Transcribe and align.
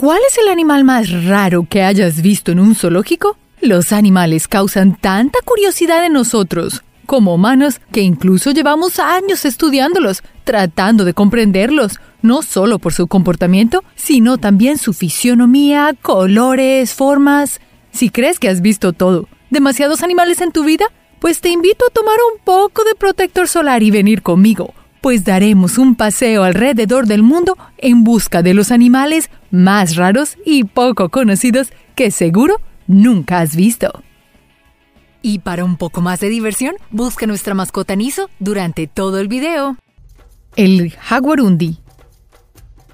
¿Cuál 0.00 0.20
es 0.26 0.38
el 0.38 0.48
animal 0.48 0.82
más 0.82 1.10
raro 1.26 1.66
que 1.68 1.82
hayas 1.82 2.22
visto 2.22 2.52
en 2.52 2.58
un 2.58 2.74
zoológico? 2.74 3.36
Los 3.60 3.92
animales 3.92 4.48
causan 4.48 4.96
tanta 4.96 5.40
curiosidad 5.44 6.06
en 6.06 6.14
nosotros 6.14 6.82
como 7.04 7.34
humanos 7.34 7.82
que 7.92 8.00
incluso 8.00 8.50
llevamos 8.52 8.98
años 8.98 9.44
estudiándolos, 9.44 10.22
tratando 10.44 11.04
de 11.04 11.12
comprenderlos, 11.12 12.00
no 12.22 12.40
solo 12.40 12.78
por 12.78 12.94
su 12.94 13.08
comportamiento, 13.08 13.84
sino 13.94 14.38
también 14.38 14.78
su 14.78 14.94
fisionomía, 14.94 15.94
colores, 16.00 16.94
formas. 16.94 17.60
Si 17.92 18.08
crees 18.08 18.38
que 18.38 18.48
has 18.48 18.62
visto 18.62 18.94
todo, 18.94 19.28
demasiados 19.50 20.02
animales 20.02 20.40
en 20.40 20.52
tu 20.52 20.64
vida, 20.64 20.86
pues 21.18 21.42
te 21.42 21.50
invito 21.50 21.84
a 21.86 21.92
tomar 21.92 22.16
un 22.32 22.42
poco 22.42 22.84
de 22.84 22.94
protector 22.94 23.48
solar 23.48 23.82
y 23.82 23.90
venir 23.90 24.22
conmigo, 24.22 24.72
pues 25.02 25.24
daremos 25.24 25.76
un 25.76 25.94
paseo 25.94 26.42
alrededor 26.42 27.06
del 27.06 27.22
mundo 27.22 27.58
en 27.76 28.02
busca 28.02 28.40
de 28.40 28.54
los 28.54 28.70
animales 28.70 29.28
más 29.50 29.96
raros 29.96 30.36
y 30.44 30.64
poco 30.64 31.08
conocidos 31.08 31.72
que 31.94 32.10
seguro 32.10 32.60
nunca 32.86 33.40
has 33.40 33.56
visto. 33.56 34.02
Y 35.22 35.40
para 35.40 35.64
un 35.64 35.76
poco 35.76 36.00
más 36.00 36.20
de 36.20 36.28
diversión, 36.28 36.76
busca 36.90 37.26
nuestra 37.26 37.54
mascota 37.54 37.94
Niso 37.94 38.30
durante 38.38 38.86
todo 38.86 39.18
el 39.18 39.28
video. 39.28 39.76
El 40.56 40.92
jaguarundi. 40.92 41.78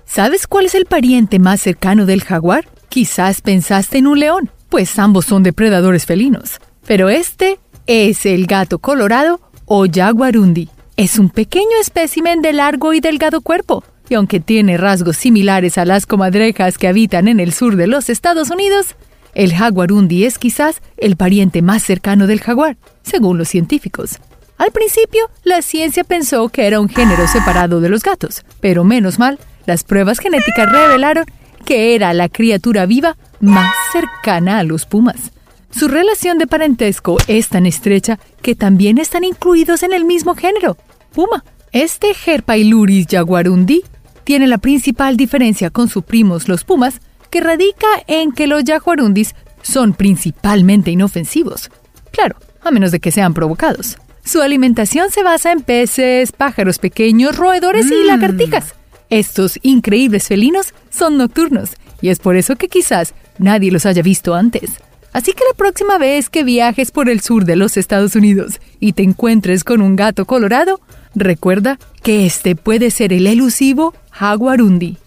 ¿Sabes 0.04 0.46
cuál 0.46 0.66
es 0.66 0.74
el 0.74 0.86
pariente 0.86 1.38
más 1.38 1.60
cercano 1.60 2.06
del 2.06 2.24
jaguar? 2.24 2.66
Quizás 2.88 3.42
pensaste 3.42 3.98
en 3.98 4.06
un 4.06 4.18
león, 4.20 4.50
pues 4.68 4.98
ambos 4.98 5.26
son 5.26 5.42
depredadores 5.42 6.06
felinos. 6.06 6.60
Pero 6.86 7.08
este 7.08 7.58
es 7.86 8.26
el 8.26 8.46
gato 8.46 8.78
colorado 8.78 9.40
o 9.64 9.86
jaguarundi. 9.92 10.68
Es 10.96 11.18
un 11.18 11.28
pequeño 11.28 11.78
espécimen 11.80 12.40
de 12.40 12.52
largo 12.52 12.94
y 12.94 13.00
delgado 13.00 13.40
cuerpo, 13.40 13.84
y 14.08 14.14
aunque 14.14 14.40
tiene 14.40 14.76
rasgos 14.76 15.16
similares 15.16 15.78
a 15.78 15.84
las 15.84 16.06
comadrejas 16.06 16.78
que 16.78 16.88
habitan 16.88 17.28
en 17.28 17.40
el 17.40 17.52
sur 17.52 17.76
de 17.76 17.86
los 17.86 18.08
Estados 18.08 18.50
Unidos, 18.50 18.96
el 19.34 19.54
jaguarundi 19.54 20.24
es 20.24 20.38
quizás 20.38 20.80
el 20.96 21.16
pariente 21.16 21.62
más 21.62 21.82
cercano 21.82 22.26
del 22.26 22.40
jaguar, 22.40 22.76
según 23.02 23.38
los 23.38 23.48
científicos. 23.48 24.18
Al 24.58 24.70
principio, 24.70 25.28
la 25.44 25.60
ciencia 25.60 26.04
pensó 26.04 26.48
que 26.48 26.66
era 26.66 26.80
un 26.80 26.88
género 26.88 27.26
separado 27.28 27.80
de 27.80 27.90
los 27.90 28.02
gatos, 28.02 28.44
pero 28.60 28.84
menos 28.84 29.18
mal, 29.18 29.38
las 29.66 29.84
pruebas 29.84 30.18
genéticas 30.18 30.70
revelaron 30.72 31.26
que 31.66 31.94
era 31.94 32.14
la 32.14 32.28
criatura 32.28 32.86
viva 32.86 33.16
más 33.40 33.74
cercana 33.92 34.58
a 34.58 34.62
los 34.62 34.86
pumas. 34.86 35.32
Su 35.70 35.88
relación 35.88 36.38
de 36.38 36.46
parentesco 36.46 37.18
es 37.26 37.48
tan 37.50 37.66
estrecha 37.66 38.18
que 38.40 38.54
también 38.54 38.96
están 38.96 39.24
incluidos 39.24 39.82
en 39.82 39.92
el 39.92 40.06
mismo 40.06 40.34
género, 40.34 40.78
puma. 41.12 41.44
Este 41.72 42.14
Herpailuris 42.24 43.08
jaguarundi 43.10 43.84
tiene 44.26 44.48
la 44.48 44.58
principal 44.58 45.16
diferencia 45.16 45.70
con 45.70 45.88
sus 45.88 46.02
primos 46.02 46.48
los 46.48 46.64
pumas 46.64 47.00
que 47.30 47.40
radica 47.40 47.86
en 48.08 48.32
que 48.32 48.48
los 48.48 48.64
jaguarundis 48.64 49.36
son 49.62 49.94
principalmente 49.94 50.90
inofensivos. 50.90 51.70
Claro, 52.10 52.34
a 52.60 52.72
menos 52.72 52.90
de 52.90 52.98
que 52.98 53.12
sean 53.12 53.34
provocados. 53.34 53.98
Su 54.24 54.42
alimentación 54.42 55.12
se 55.12 55.22
basa 55.22 55.52
en 55.52 55.62
peces, 55.62 56.32
pájaros 56.32 56.80
pequeños, 56.80 57.36
roedores 57.36 57.88
y 57.88 58.02
mm. 58.02 58.06
lagartijas. 58.08 58.74
Estos 59.10 59.60
increíbles 59.62 60.26
felinos 60.26 60.74
son 60.90 61.16
nocturnos 61.18 61.70
y 62.00 62.08
es 62.08 62.18
por 62.18 62.34
eso 62.34 62.56
que 62.56 62.66
quizás 62.66 63.14
nadie 63.38 63.70
los 63.70 63.86
haya 63.86 64.02
visto 64.02 64.34
antes. 64.34 64.72
Así 65.12 65.34
que 65.34 65.44
la 65.48 65.56
próxima 65.56 65.98
vez 65.98 66.30
que 66.30 66.42
viajes 66.42 66.90
por 66.90 67.08
el 67.08 67.20
sur 67.20 67.44
de 67.44 67.54
los 67.54 67.76
Estados 67.76 68.16
Unidos 68.16 68.60
y 68.80 68.92
te 68.92 69.04
encuentres 69.04 69.62
con 69.62 69.82
un 69.82 69.94
gato 69.94 70.24
colorado, 70.24 70.80
recuerda 71.16 71.78
que 72.02 72.26
este 72.26 72.54
puede 72.54 72.90
ser 72.90 73.12
el 73.12 73.26
elusivo 73.26 73.94
jaguarundi. 74.12 74.98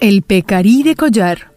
El 0.00 0.22
pecarí 0.22 0.82
de 0.82 0.94
collar. 0.94 1.52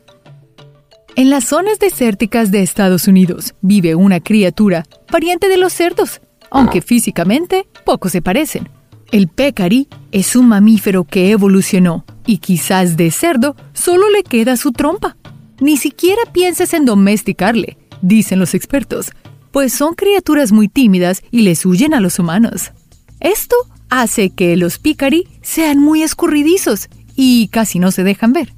En 1.15 1.29
las 1.29 1.43
zonas 1.43 1.79
desérticas 1.79 2.51
de 2.51 2.61
Estados 2.61 3.07
Unidos 3.07 3.55
vive 3.61 3.95
una 3.95 4.21
criatura 4.21 4.85
pariente 5.11 5.49
de 5.49 5.57
los 5.57 5.73
cerdos, 5.73 6.21
aunque 6.49 6.81
físicamente 6.81 7.67
poco 7.83 8.07
se 8.07 8.21
parecen. 8.21 8.69
El 9.11 9.27
pecarí 9.27 9.89
es 10.13 10.37
un 10.37 10.47
mamífero 10.47 11.03
que 11.03 11.31
evolucionó 11.31 12.05
y 12.25 12.37
quizás 12.37 12.95
de 12.95 13.11
cerdo 13.11 13.57
solo 13.73 14.09
le 14.09 14.23
queda 14.23 14.55
su 14.55 14.71
trompa. 14.71 15.17
Ni 15.59 15.77
siquiera 15.77 16.21
pienses 16.31 16.73
en 16.73 16.85
domesticarle, 16.85 17.77
dicen 18.01 18.39
los 18.39 18.53
expertos, 18.53 19.11
pues 19.51 19.73
son 19.73 19.95
criaturas 19.95 20.51
muy 20.51 20.67
tímidas 20.67 21.21
y 21.31 21.41
les 21.41 21.65
huyen 21.65 21.93
a 21.93 21.99
los 21.99 22.19
humanos. 22.19 22.71
Esto 23.19 23.55
hace 23.89 24.29
que 24.31 24.55
los 24.57 24.79
picari 24.79 25.27
sean 25.41 25.79
muy 25.79 26.01
escurridizos 26.01 26.89
y 27.15 27.49
casi 27.49 27.79
no 27.79 27.91
se 27.91 28.03
dejan 28.03 28.33
ver. 28.33 28.53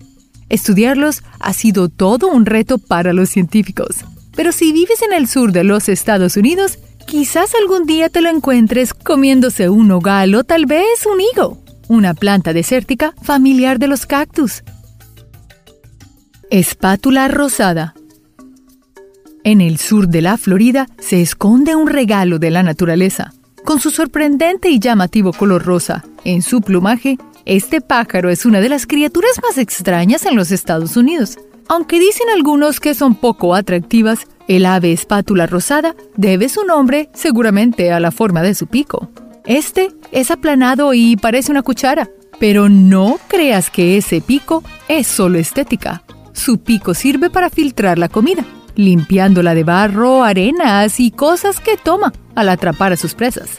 Estudiarlos 0.50 1.24
ha 1.40 1.54
sido 1.54 1.90
todo 1.90 2.28
un 2.28 2.46
reto 2.46 2.78
para 2.78 3.14
los 3.14 3.30
científicos. 3.30 4.06
Pero 4.36 4.52
si 4.52 4.72
vives 4.72 5.02
en 5.02 5.14
el 5.14 5.28
sur 5.28 5.52
de 5.52 5.64
los 5.64 5.90
Estados 5.90 6.38
Unidos, 6.38 6.80
quizás 7.06 7.52
algún 7.60 7.86
día 7.86 8.10
te 8.10 8.22
lo 8.22 8.30
encuentres 8.30 8.94
comiéndose 8.94 9.70
un 9.70 9.88
nogal 9.88 10.34
o 10.36 10.44
tal 10.44 10.66
vez 10.66 11.06
un 11.12 11.22
higo, 11.22 11.64
una 11.88 12.14
planta 12.14 12.54
desértica 12.54 13.14
familiar 13.22 13.80
de 13.80 13.88
los 13.88 14.06
cactus. 14.06 14.64
Espátula 16.50 17.28
rosada. 17.28 17.96
En 19.46 19.60
el 19.60 19.78
sur 19.78 20.08
de 20.08 20.22
la 20.22 20.38
Florida 20.38 20.88
se 21.00 21.22
esconde 21.22 21.76
un 21.76 21.88
regalo 21.88 22.40
de 22.40 22.50
la 22.50 22.64
naturaleza. 22.64 23.34
Con 23.66 23.82
su 23.82 23.90
sorprendente 23.90 24.70
y 24.70 24.80
llamativo 24.80 25.34
color 25.34 25.66
rosa, 25.66 26.06
en 26.24 26.42
su 26.42 26.62
plumaje 26.62 27.18
este 27.46 27.82
pájaro 27.82 28.30
es 28.30 28.46
una 28.46 28.62
de 28.62 28.70
las 28.70 28.88
criaturas 28.88 29.42
más 29.42 29.58
extrañas 29.58 30.26
en 30.26 30.38
los 30.38 30.52
Estados 30.52 30.96
Unidos. 30.96 31.38
Aunque 31.68 32.00
dicen 32.00 32.28
algunos 32.34 32.80
que 32.80 32.94
son 32.94 33.16
poco 33.16 33.54
atractivas, 33.54 34.28
el 34.48 34.66
ave 34.66 34.94
espátula 34.94 35.46
rosada 35.46 35.94
debe 36.16 36.48
su 36.48 36.64
nombre 36.64 37.10
seguramente 37.14 37.92
a 37.92 38.00
la 38.00 38.12
forma 38.12 38.44
de 38.44 38.54
su 38.54 38.68
pico. 38.68 39.10
Este 39.46 39.90
es 40.14 40.32
aplanado 40.32 40.94
y 40.94 41.18
parece 41.18 41.52
una 41.52 41.64
cuchara, 41.64 42.10
pero 42.40 42.70
no 42.70 43.20
creas 43.28 43.70
que 43.70 43.98
ese 43.98 44.22
pico 44.22 44.64
es 44.88 45.06
solo 45.06 45.38
estética. 45.38 46.04
Su 46.32 46.60
pico 46.60 46.94
sirve 46.94 47.30
para 47.30 47.50
filtrar 47.50 48.00
la 48.00 48.08
comida, 48.08 48.46
limpiándola 48.76 49.56
de 49.56 49.64
barro, 49.64 50.24
arenas 50.24 51.00
y 51.00 51.12
cosas 51.12 51.60
que 51.60 51.78
toma 51.78 52.14
al 52.36 52.50
atrapar 52.50 52.94
a 52.94 52.98
sus 52.98 53.14
presas. 53.14 53.50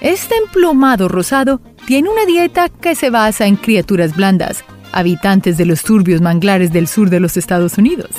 Este 0.00 0.34
emplumado 0.36 1.08
rosado 1.08 1.60
tiene 1.86 2.08
una 2.08 2.26
dieta 2.26 2.68
que 2.68 2.94
se 2.94 3.10
basa 3.10 3.46
en 3.46 3.56
criaturas 3.56 4.14
blandas, 4.14 4.64
habitantes 4.92 5.56
de 5.56 5.66
los 5.66 5.82
turbios 5.82 6.20
manglares 6.20 6.72
del 6.72 6.88
sur 6.88 7.10
de 7.10 7.20
los 7.20 7.36
Estados 7.36 7.78
Unidos. 7.78 8.10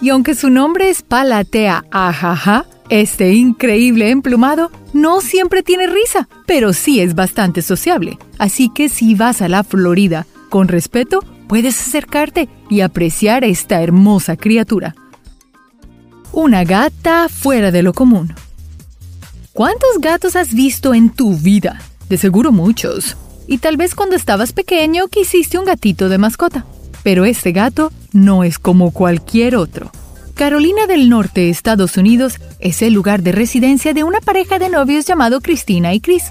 Y 0.00 0.10
aunque 0.10 0.34
su 0.34 0.50
nombre 0.50 0.90
es 0.90 1.02
Palatea 1.02 1.84
ajaja, 1.90 2.66
este 2.88 3.34
increíble 3.34 4.10
emplumado 4.10 4.70
no 4.92 5.20
siempre 5.20 5.62
tiene 5.62 5.86
risa, 5.86 6.28
pero 6.46 6.72
sí 6.72 7.00
es 7.00 7.14
bastante 7.14 7.62
sociable. 7.62 8.18
Así 8.38 8.70
que 8.70 8.88
si 8.88 9.14
vas 9.14 9.42
a 9.42 9.48
la 9.48 9.64
Florida 9.64 10.26
con 10.48 10.68
respeto, 10.68 11.20
puedes 11.48 11.80
acercarte 11.80 12.48
y 12.70 12.80
apreciar 12.80 13.44
esta 13.44 13.82
hermosa 13.82 14.36
criatura. 14.36 14.94
Una 16.40 16.62
gata 16.62 17.28
fuera 17.28 17.72
de 17.72 17.82
lo 17.82 17.92
común. 17.92 18.32
¿Cuántos 19.52 19.98
gatos 20.00 20.36
has 20.36 20.54
visto 20.54 20.94
en 20.94 21.10
tu 21.10 21.36
vida? 21.36 21.80
De 22.08 22.16
seguro 22.16 22.52
muchos. 22.52 23.16
Y 23.48 23.58
tal 23.58 23.76
vez 23.76 23.96
cuando 23.96 24.14
estabas 24.14 24.52
pequeño 24.52 25.08
quisiste 25.08 25.58
un 25.58 25.64
gatito 25.64 26.08
de 26.08 26.16
mascota. 26.16 26.64
Pero 27.02 27.24
este 27.24 27.50
gato 27.50 27.90
no 28.12 28.44
es 28.44 28.60
como 28.60 28.92
cualquier 28.92 29.56
otro. 29.56 29.90
Carolina 30.34 30.86
del 30.86 31.08
Norte, 31.08 31.50
Estados 31.50 31.96
Unidos, 31.96 32.38
es 32.60 32.82
el 32.82 32.92
lugar 32.92 33.24
de 33.24 33.32
residencia 33.32 33.92
de 33.92 34.04
una 34.04 34.20
pareja 34.20 34.60
de 34.60 34.68
novios 34.68 35.06
llamado 35.06 35.40
Cristina 35.40 35.92
y 35.92 35.98
Chris. 35.98 36.22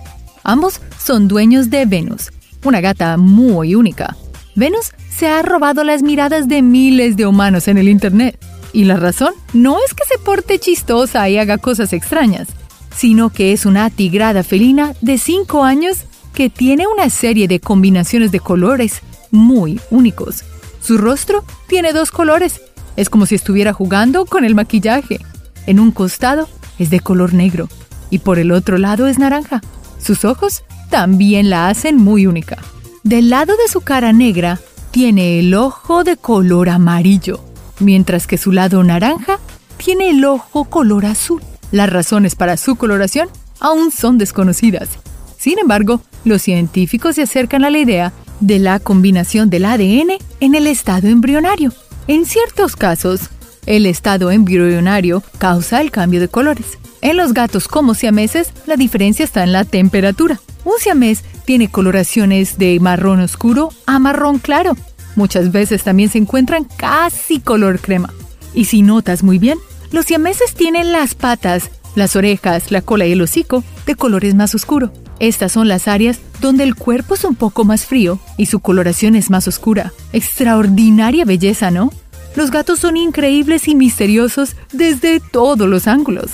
Ambos 0.42 0.80
son 1.04 1.28
dueños 1.28 1.70
de 1.70 1.86
Venus, 1.86 2.32
una 2.64 2.80
gata 2.80 3.18
muy 3.18 3.76
única. 3.76 4.16
Venus 4.56 4.94
se 5.14 5.28
ha 5.28 5.42
robado 5.42 5.84
las 5.84 6.02
miradas 6.02 6.48
de 6.48 6.62
miles 6.62 7.18
de 7.18 7.26
humanos 7.26 7.68
en 7.68 7.78
el 7.78 7.90
Internet. 7.90 8.40
Y 8.74 8.84
la 8.86 8.98
razón 8.98 9.34
no 9.54 9.78
es 9.86 9.94
que 9.94 10.06
se 10.06 10.18
porte 10.20 10.60
chistosa 10.60 11.28
y 11.30 11.38
haga 11.38 11.58
cosas 11.58 11.94
extrañas, 11.94 12.48
sino 12.96 13.30
que 13.30 13.54
es 13.54 13.66
una 13.66 13.90
tigrada 13.90 14.44
felina 14.44 14.94
de 15.02 15.18
5 15.18 15.64
años 15.64 16.00
que 16.34 16.50
tiene 16.50 16.86
una 16.88 17.10
serie 17.10 17.48
de 17.48 17.60
combinaciones 17.60 18.32
de 18.32 18.40
colores 18.40 19.02
muy 19.32 19.80
únicos. 19.90 20.44
Su 20.82 20.98
rostro 20.98 21.44
tiene 21.68 21.94
dos 21.94 22.12
colores, 22.12 22.62
es 22.96 23.10
como 23.10 23.26
si 23.26 23.36
estuviera 23.36 23.74
jugando 23.74 24.26
con 24.26 24.46
el 24.46 24.56
maquillaje. 24.56 25.20
En 25.66 25.80
un 25.80 25.92
costado 25.92 26.48
es 26.80 26.90
de 26.90 27.00
color 27.00 27.34
negro 27.34 27.70
y 28.10 28.20
por 28.20 28.40
el 28.40 28.52
otro 28.52 28.78
lado 28.78 29.08
es 29.08 29.18
naranja. 29.18 29.62
Sus 30.00 30.26
ojos 30.26 30.64
también 30.90 31.50
la 31.50 31.70
hacen 31.70 31.98
muy 31.98 32.28
única. 32.28 32.58
Del 33.04 33.30
lado 33.30 33.56
de 33.58 33.68
su 33.68 33.82
cara 33.82 34.14
negra 34.14 34.60
tiene 34.92 35.40
el 35.40 35.54
ojo 35.54 36.04
de 36.04 36.18
color 36.18 36.70
amarillo, 36.70 37.44
mientras 37.80 38.28
que 38.28 38.38
su 38.38 38.52
lado 38.52 38.84
naranja 38.84 39.40
tiene 39.78 40.10
el 40.10 40.24
ojo 40.26 40.66
color 40.66 41.06
azul. 41.06 41.42
Las 41.72 41.90
razones 41.90 42.36
para 42.36 42.58
su 42.58 42.76
coloración 42.76 43.30
aún 43.60 43.92
son 43.92 44.18
desconocidas. 44.18 44.90
Sin 45.38 45.60
embargo, 45.60 46.02
los 46.26 46.42
científicos 46.42 47.16
se 47.16 47.24
acercan 47.24 47.64
a 47.64 47.70
la 47.70 47.78
idea 47.78 48.14
de 48.40 48.60
la 48.60 48.80
combinación 48.80 49.50
del 49.50 49.66
ADN 49.66 50.18
en 50.40 50.56
el 50.56 50.68
estado 50.68 51.08
embrionario. 51.08 51.74
En 52.08 52.26
ciertos 52.26 52.76
casos, 52.76 53.30
el 53.66 53.86
estado 53.86 54.32
embrionario 54.32 55.24
causa 55.38 55.82
el 55.82 55.92
cambio 55.92 56.20
de 56.20 56.30
colores. 56.30 56.78
En 57.02 57.18
los 57.18 57.34
gatos 57.34 57.68
como 57.68 57.94
siameses, 57.94 58.52
la 58.66 58.76
diferencia 58.76 59.26
está 59.26 59.44
en 59.44 59.52
la 59.52 59.66
temperatura. 59.66 60.40
Un 60.66 60.74
siamés 60.80 61.24
tiene 61.46 61.70
coloraciones 61.70 62.58
de 62.58 62.80
marrón 62.80 63.20
oscuro 63.22 63.70
a 63.86 64.00
marrón 64.00 64.40
claro. 64.40 64.76
Muchas 65.18 65.52
veces 65.52 65.84
también 65.84 66.10
se 66.10 66.20
encuentran 66.20 66.64
casi 66.64 67.40
color 67.40 67.80
crema. 67.82 68.14
Y 68.54 68.66
si 68.66 68.84
notas 68.84 69.24
muy 69.24 69.40
bien, 69.40 69.58
los 69.92 70.06
siameses 70.06 70.54
tienen 70.54 70.92
las 70.92 71.16
patas, 71.16 71.72
las 71.96 72.16
orejas, 72.16 72.72
la 72.72 72.84
cola 72.84 73.08
y 73.08 73.14
el 73.14 73.22
hocico 73.24 73.64
de 73.88 73.96
colores 73.96 74.36
más 74.36 74.54
oscuro. 74.54 74.94
Estas 75.20 75.54
son 75.54 75.68
las 75.68 75.88
áreas 75.88 76.20
donde 76.40 76.64
el 76.64 76.76
cuerpo 76.76 77.16
es 77.16 77.24
un 77.24 77.34
poco 77.34 77.66
más 77.66 77.88
frío 77.88 78.20
y 78.38 78.46
su 78.46 78.60
coloración 78.60 79.16
es 79.16 79.32
más 79.32 79.48
oscura. 79.48 79.92
Extraordinaria 80.14 81.26
belleza, 81.26 81.72
¿no? 81.72 81.92
Los 82.36 82.52
gatos 82.52 82.78
son 82.78 82.96
increíbles 82.96 83.68
y 83.68 83.74
misteriosos 83.74 84.56
desde 84.72 85.20
todos 85.20 85.68
los 85.68 85.88
ángulos. 85.88 86.34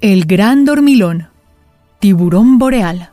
El 0.00 0.24
gran 0.24 0.64
dormilón. 0.64 1.28
Tiburón 2.00 2.56
boreal. 2.58 3.10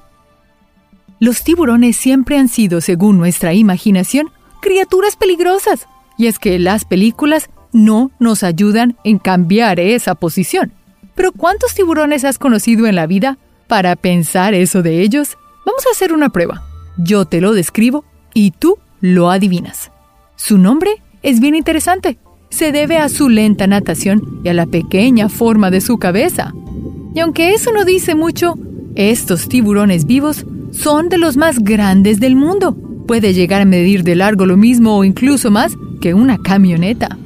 Los 1.23 1.41
tiburones 1.45 1.95
siempre 1.95 2.37
han 2.37 2.49
sido, 2.49 2.81
según 2.81 3.17
nuestra 3.17 3.53
imaginación, 3.53 4.29
criaturas 4.61 5.15
peligrosas. 5.15 5.87
Y 6.17 6.27
es 6.27 6.37
que 6.37 6.59
las 6.59 6.83
películas 6.83 7.49
no 7.71 8.11
nos 8.19 8.43
ayudan 8.43 8.97
en 9.05 9.19
cambiar 9.19 9.79
esa 9.79 10.15
posición. 10.15 10.73
Pero 11.15 11.31
¿cuántos 11.31 11.75
tiburones 11.75 12.25
has 12.25 12.37
conocido 12.37 12.87
en 12.87 12.95
la 12.95 13.07
vida 13.07 13.37
para 13.69 13.95
pensar 13.95 14.53
eso 14.53 14.81
de 14.81 14.99
ellos? 14.99 15.37
Vamos 15.65 15.87
a 15.87 15.91
hacer 15.91 16.11
una 16.11 16.27
prueba. 16.27 16.61
Yo 16.97 17.23
te 17.23 17.39
lo 17.39 17.53
describo 17.53 18.03
y 18.33 18.51
tú 18.51 18.77
lo 18.99 19.29
adivinas. 19.29 19.91
Su 20.35 20.57
nombre 20.57 21.01
es 21.21 21.39
bien 21.39 21.55
interesante. 21.55 22.17
Se 22.49 22.73
debe 22.73 22.97
a 22.97 23.07
su 23.07 23.29
lenta 23.29 23.65
natación 23.65 24.41
y 24.43 24.49
a 24.49 24.53
la 24.53 24.65
pequeña 24.65 25.29
forma 25.29 25.71
de 25.71 25.79
su 25.79 25.99
cabeza. 25.99 26.51
Y 27.15 27.21
aunque 27.21 27.53
eso 27.53 27.71
no 27.71 27.85
dice 27.85 28.13
mucho, 28.13 28.55
estos 28.95 29.47
tiburones 29.47 30.05
vivos 30.05 30.45
son 30.73 31.09
de 31.09 31.17
los 31.17 31.37
más 31.37 31.59
grandes 31.59 32.19
del 32.19 32.35
mundo. 32.35 32.75
Puede 33.07 33.33
llegar 33.33 33.61
a 33.61 33.65
medir 33.65 34.03
de 34.03 34.15
largo 34.15 34.45
lo 34.45 34.57
mismo 34.57 34.97
o 34.97 35.03
incluso 35.03 35.51
más 35.51 35.77
que 36.01 36.13
una 36.13 36.37
camioneta. 36.37 37.17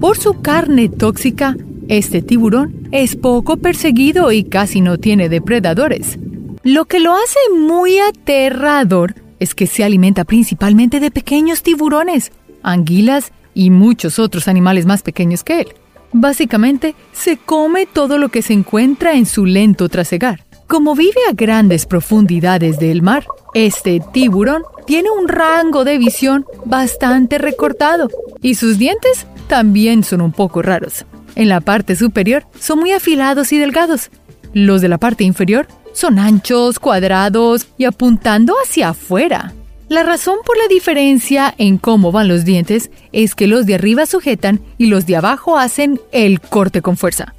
Por 0.00 0.16
su 0.16 0.40
carne 0.40 0.88
tóxica, 0.88 1.56
este 1.88 2.22
tiburón 2.22 2.88
es 2.92 3.16
poco 3.16 3.56
perseguido 3.56 4.32
y 4.32 4.44
casi 4.44 4.80
no 4.80 4.98
tiene 4.98 5.28
depredadores. 5.28 6.18
Lo 6.62 6.84
que 6.84 7.00
lo 7.00 7.14
hace 7.14 7.38
muy 7.58 7.98
aterrador 7.98 9.14
es 9.40 9.54
que 9.54 9.66
se 9.66 9.84
alimenta 9.84 10.24
principalmente 10.24 11.00
de 11.00 11.10
pequeños 11.10 11.62
tiburones, 11.62 12.30
anguilas 12.62 13.32
y 13.54 13.70
muchos 13.70 14.18
otros 14.18 14.48
animales 14.48 14.86
más 14.86 15.02
pequeños 15.02 15.42
que 15.42 15.62
él. 15.62 15.68
Básicamente, 16.12 16.94
se 17.12 17.36
come 17.38 17.86
todo 17.86 18.18
lo 18.18 18.28
que 18.28 18.42
se 18.42 18.52
encuentra 18.52 19.14
en 19.14 19.26
su 19.26 19.44
lento 19.44 19.88
trasegar. 19.88 20.44
Como 20.72 20.94
vive 20.94 21.20
a 21.28 21.34
grandes 21.34 21.84
profundidades 21.84 22.78
del 22.78 23.02
mar, 23.02 23.26
este 23.52 24.00
tiburón 24.14 24.62
tiene 24.86 25.10
un 25.10 25.28
rango 25.28 25.84
de 25.84 25.98
visión 25.98 26.46
bastante 26.64 27.36
recortado 27.36 28.08
y 28.40 28.54
sus 28.54 28.78
dientes 28.78 29.26
también 29.48 30.02
son 30.02 30.22
un 30.22 30.32
poco 30.32 30.62
raros. 30.62 31.04
En 31.34 31.50
la 31.50 31.60
parte 31.60 31.94
superior 31.94 32.46
son 32.58 32.78
muy 32.78 32.92
afilados 32.92 33.52
y 33.52 33.58
delgados. 33.58 34.08
Los 34.54 34.80
de 34.80 34.88
la 34.88 34.96
parte 34.96 35.24
inferior 35.24 35.66
son 35.92 36.18
anchos, 36.18 36.78
cuadrados 36.78 37.66
y 37.76 37.84
apuntando 37.84 38.54
hacia 38.64 38.88
afuera. 38.88 39.52
La 39.90 40.04
razón 40.04 40.38
por 40.42 40.56
la 40.56 40.68
diferencia 40.68 41.54
en 41.58 41.76
cómo 41.76 42.12
van 42.12 42.28
los 42.28 42.46
dientes 42.46 42.90
es 43.12 43.34
que 43.34 43.46
los 43.46 43.66
de 43.66 43.74
arriba 43.74 44.06
sujetan 44.06 44.62
y 44.78 44.86
los 44.86 45.04
de 45.04 45.16
abajo 45.16 45.58
hacen 45.58 46.00
el 46.12 46.40
corte 46.40 46.80
con 46.80 46.96
fuerza. 46.96 47.34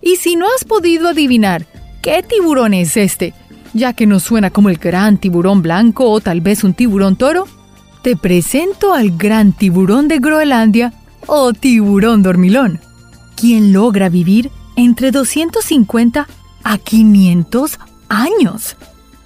Y 0.00 0.16
si 0.16 0.36
no 0.36 0.46
has 0.56 0.64
podido 0.64 1.08
adivinar 1.08 1.66
qué 2.08 2.22
tiburón 2.22 2.72
es 2.72 2.96
este, 2.96 3.34
ya 3.74 3.92
que 3.92 4.06
no 4.06 4.18
suena 4.18 4.48
como 4.48 4.70
el 4.70 4.78
gran 4.78 5.18
tiburón 5.18 5.60
blanco 5.60 6.08
o 6.08 6.20
tal 6.20 6.40
vez 6.40 6.64
un 6.64 6.72
tiburón 6.72 7.16
toro, 7.16 7.46
te 8.02 8.16
presento 8.16 8.94
al 8.94 9.18
gran 9.18 9.52
tiburón 9.52 10.08
de 10.08 10.18
Groenlandia 10.18 10.94
o 11.26 11.52
tiburón 11.52 12.22
dormilón, 12.22 12.80
quien 13.36 13.74
logra 13.74 14.08
vivir 14.08 14.50
entre 14.76 15.10
250 15.10 16.26
a 16.64 16.78
500 16.78 17.78
años. 18.08 18.76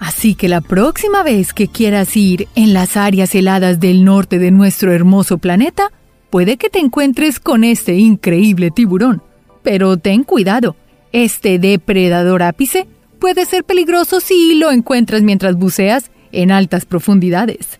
Así 0.01 0.35
que 0.35 0.49
la 0.49 0.61
próxima 0.61 1.23
vez 1.23 1.53
que 1.53 1.69
quieras 1.69 2.17
ir 2.17 2.49
en 2.57 2.75
las 2.75 2.97
áreas 2.97 3.33
heladas 3.37 3.79
del 3.79 4.05
norte 4.05 4.41
de 4.41 4.51
nuestro 4.51 4.93
hermoso 4.93 5.39
planeta, 5.39 5.93
puede 6.31 6.57
que 6.57 6.69
te 6.69 6.81
encuentres 6.81 7.39
con 7.39 7.63
este 7.63 7.95
increíble 7.95 8.73
tiburón. 8.73 9.23
Pero 9.63 9.97
ten 9.99 10.25
cuidado, 10.25 10.75
este 11.13 11.59
depredador 11.59 12.43
ápice 12.43 12.87
puede 13.19 13.45
ser 13.47 13.65
peligroso 13.65 14.21
si 14.21 14.55
lo 14.57 14.71
encuentras 14.71 15.23
mientras 15.23 15.57
buceas 15.57 16.11
en 16.33 16.51
altas 16.51 16.87
profundidades. 16.87 17.79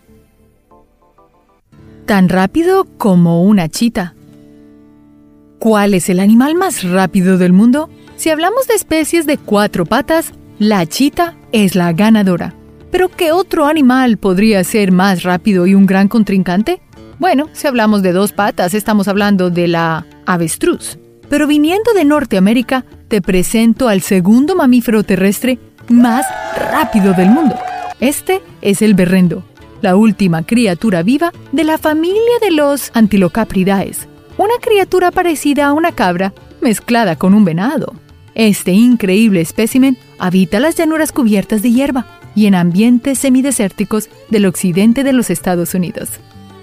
Tan 2.05 2.29
rápido 2.29 2.85
como 2.97 3.43
una 3.43 3.69
chita. 3.69 4.13
¿Cuál 5.59 5.93
es 5.93 6.09
el 6.09 6.19
animal 6.19 6.55
más 6.55 6.83
rápido 6.83 7.37
del 7.37 7.53
mundo? 7.53 7.89
Si 8.17 8.29
hablamos 8.29 8.67
de 8.67 8.75
especies 8.75 9.25
de 9.25 9.37
cuatro 9.37 9.85
patas, 9.85 10.33
la 10.59 10.85
chita 10.85 11.35
es 11.51 11.75
la 11.75 11.93
ganadora. 11.93 12.53
¿Pero 12.91 13.09
qué 13.09 13.31
otro 13.31 13.65
animal 13.65 14.17
podría 14.17 14.63
ser 14.63 14.91
más 14.91 15.23
rápido 15.23 15.65
y 15.65 15.73
un 15.73 15.85
gran 15.85 16.07
contrincante? 16.07 16.81
Bueno, 17.17 17.49
si 17.53 17.67
hablamos 17.67 18.03
de 18.03 18.11
dos 18.11 18.33
patas, 18.33 18.73
estamos 18.73 19.07
hablando 19.07 19.49
de 19.49 19.67
la 19.67 20.05
avestruz. 20.25 20.99
Pero 21.29 21.47
viniendo 21.47 21.93
de 21.93 22.05
Norteamérica, 22.05 22.85
te 23.07 23.21
presento 23.21 23.87
al 23.87 24.01
segundo 24.01 24.55
mamífero 24.55 25.03
terrestre 25.03 25.59
más 25.89 26.25
rápido 26.71 27.13
del 27.13 27.29
mundo. 27.29 27.55
Este 27.99 28.41
es 28.61 28.81
el 28.81 28.93
berrendo, 28.93 29.43
la 29.81 29.95
última 29.95 30.43
criatura 30.43 31.03
viva 31.03 31.31
de 31.51 31.63
la 31.63 31.77
familia 31.77 32.39
de 32.41 32.51
los 32.51 32.91
Antilocapridae, 32.93 33.91
una 34.37 34.53
criatura 34.61 35.11
parecida 35.11 35.67
a 35.67 35.73
una 35.73 35.91
cabra 35.91 36.33
mezclada 36.61 37.15
con 37.15 37.33
un 37.33 37.45
venado. 37.45 37.93
Este 38.35 38.71
increíble 38.71 39.41
espécimen 39.41 39.97
habita 40.17 40.59
las 40.59 40.75
llanuras 40.75 41.11
cubiertas 41.11 41.61
de 41.61 41.71
hierba 41.71 42.05
y 42.35 42.47
en 42.47 42.55
ambientes 42.55 43.19
semidesérticos 43.19 44.09
del 44.29 44.45
occidente 44.45 45.03
de 45.03 45.13
los 45.13 45.29
Estados 45.29 45.73
Unidos. 45.75 46.09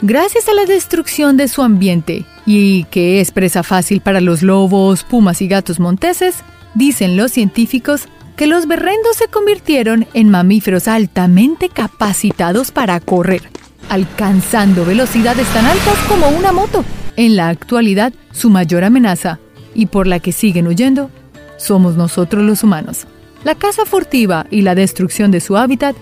Gracias 0.02 0.48
a 0.48 0.54
la 0.54 0.64
destrucción 0.64 1.36
de 1.36 1.46
su 1.46 1.60
ambiente 1.62 2.24
y 2.46 2.84
que 2.84 3.20
es 3.20 3.32
presa 3.32 3.62
fácil 3.62 4.00
para 4.00 4.22
los 4.22 4.42
lobos, 4.42 5.04
pumas 5.04 5.42
y 5.42 5.46
gatos 5.46 5.78
monteses, 5.78 6.36
dicen 6.74 7.18
los 7.18 7.32
científicos 7.32 8.08
que 8.34 8.46
los 8.46 8.66
berrendos 8.66 9.16
se 9.16 9.28
convirtieron 9.28 10.06
en 10.14 10.30
mamíferos 10.30 10.88
altamente 10.88 11.68
capacitados 11.68 12.70
para 12.70 12.98
correr, 13.00 13.42
alcanzando 13.90 14.86
velocidades 14.86 15.46
tan 15.48 15.66
altas 15.66 15.98
como 16.08 16.28
una 16.28 16.50
moto. 16.50 16.82
En 17.16 17.36
la 17.36 17.50
actualidad, 17.50 18.14
su 18.32 18.48
mayor 18.48 18.84
amenaza, 18.84 19.38
y 19.74 19.84
por 19.84 20.06
la 20.06 20.18
que 20.18 20.32
siguen 20.32 20.66
huyendo, 20.66 21.10
somos 21.58 21.96
nosotros 21.96 22.42
los 22.42 22.62
humanos. 22.62 23.06
La 23.44 23.54
caza 23.54 23.84
furtiva 23.84 24.46
y 24.50 24.62
la 24.62 24.74
destrucción 24.74 25.30
de 25.30 25.40
su 25.40 25.58
hábitat 25.58 25.94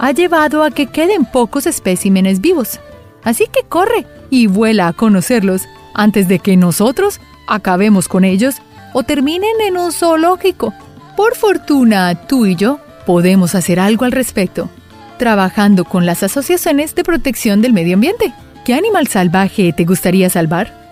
ha 0.00 0.10
llevado 0.10 0.64
a 0.64 0.72
que 0.72 0.86
queden 0.86 1.24
pocos 1.24 1.68
especímenes 1.68 2.40
vivos. 2.40 2.80
Así 3.24 3.46
que 3.52 3.62
corre 3.68 4.06
y 4.30 4.46
vuela 4.46 4.88
a 4.88 4.92
conocerlos 4.92 5.62
antes 5.94 6.28
de 6.28 6.38
que 6.38 6.56
nosotros 6.56 7.20
acabemos 7.48 8.08
con 8.08 8.24
ellos 8.24 8.56
o 8.92 9.02
terminen 9.02 9.60
en 9.66 9.76
un 9.76 9.92
zoológico. 9.92 10.72
Por 11.16 11.34
fortuna, 11.34 12.26
tú 12.26 12.46
y 12.46 12.56
yo 12.56 12.78
podemos 13.06 13.54
hacer 13.54 13.80
algo 13.80 14.04
al 14.04 14.12
respecto, 14.12 14.70
trabajando 15.18 15.84
con 15.84 16.06
las 16.06 16.22
asociaciones 16.22 16.94
de 16.94 17.04
protección 17.04 17.62
del 17.62 17.72
medio 17.72 17.94
ambiente. 17.94 18.32
¿Qué 18.64 18.74
animal 18.74 19.08
salvaje 19.08 19.72
te 19.72 19.84
gustaría 19.84 20.30
salvar? 20.30 20.82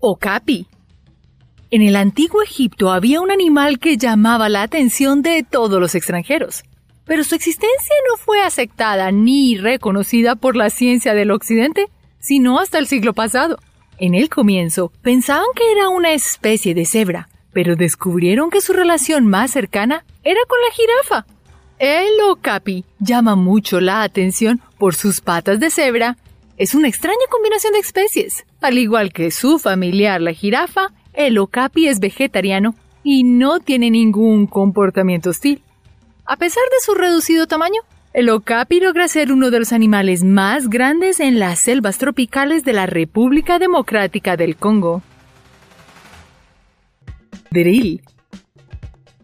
Okapi 0.00 0.66
en 1.74 1.82
el 1.82 1.96
antiguo 1.96 2.40
Egipto 2.40 2.92
había 2.92 3.20
un 3.20 3.32
animal 3.32 3.80
que 3.80 3.96
llamaba 3.96 4.48
la 4.48 4.62
atención 4.62 5.22
de 5.22 5.42
todos 5.42 5.80
los 5.80 5.96
extranjeros, 5.96 6.62
pero 7.06 7.24
su 7.24 7.34
existencia 7.34 7.94
no 8.10 8.16
fue 8.16 8.42
aceptada 8.42 9.12
ni 9.12 9.56
reconocida 9.56 10.36
por 10.36 10.56
la 10.56 10.70
ciencia 10.70 11.14
del 11.14 11.30
Occidente, 11.30 11.88
sino 12.18 12.58
hasta 12.58 12.78
el 12.78 12.86
siglo 12.86 13.12
pasado. 13.12 13.58
En 13.98 14.14
el 14.14 14.28
comienzo 14.28 14.90
pensaban 15.02 15.46
que 15.54 15.70
era 15.72 15.88
una 15.88 16.12
especie 16.12 16.74
de 16.74 16.86
cebra, 16.86 17.28
pero 17.52 17.76
descubrieron 17.76 18.50
que 18.50 18.60
su 18.60 18.72
relación 18.72 19.26
más 19.26 19.50
cercana 19.50 20.04
era 20.24 20.40
con 20.48 20.58
la 20.60 20.74
jirafa. 20.74 21.26
El 21.78 22.20
okapi 22.30 22.84
llama 22.98 23.36
mucho 23.36 23.80
la 23.80 24.02
atención 24.02 24.60
por 24.78 24.94
sus 24.94 25.20
patas 25.20 25.60
de 25.60 25.70
cebra. 25.70 26.16
Es 26.56 26.74
una 26.74 26.88
extraña 26.88 27.16
combinación 27.30 27.72
de 27.72 27.80
especies. 27.80 28.44
Al 28.60 28.78
igual 28.78 29.12
que 29.12 29.30
su 29.30 29.58
familiar 29.58 30.20
la 30.20 30.32
jirafa, 30.32 30.92
el 31.12 31.36
okapi 31.38 31.88
es 31.88 32.00
vegetariano 32.00 32.74
y 33.02 33.24
no 33.24 33.60
tiene 33.60 33.90
ningún 33.90 34.46
comportamiento 34.46 35.30
hostil. 35.30 35.63
A 36.26 36.36
pesar 36.36 36.62
de 36.70 36.80
su 36.84 36.94
reducido 36.94 37.46
tamaño, 37.46 37.82
El 38.14 38.30
okapi 38.30 38.78
logra 38.78 39.08
ser 39.08 39.32
uno 39.32 39.50
de 39.50 39.58
los 39.58 39.72
animales 39.72 40.22
más 40.22 40.70
grandes 40.70 41.18
en 41.18 41.40
las 41.40 41.60
selvas 41.60 41.98
tropicales 41.98 42.64
de 42.64 42.72
la 42.72 42.86
República 42.86 43.58
Democrática 43.58 44.36
del 44.36 44.54
Congo. 44.54 45.02
Drill. 47.50 48.02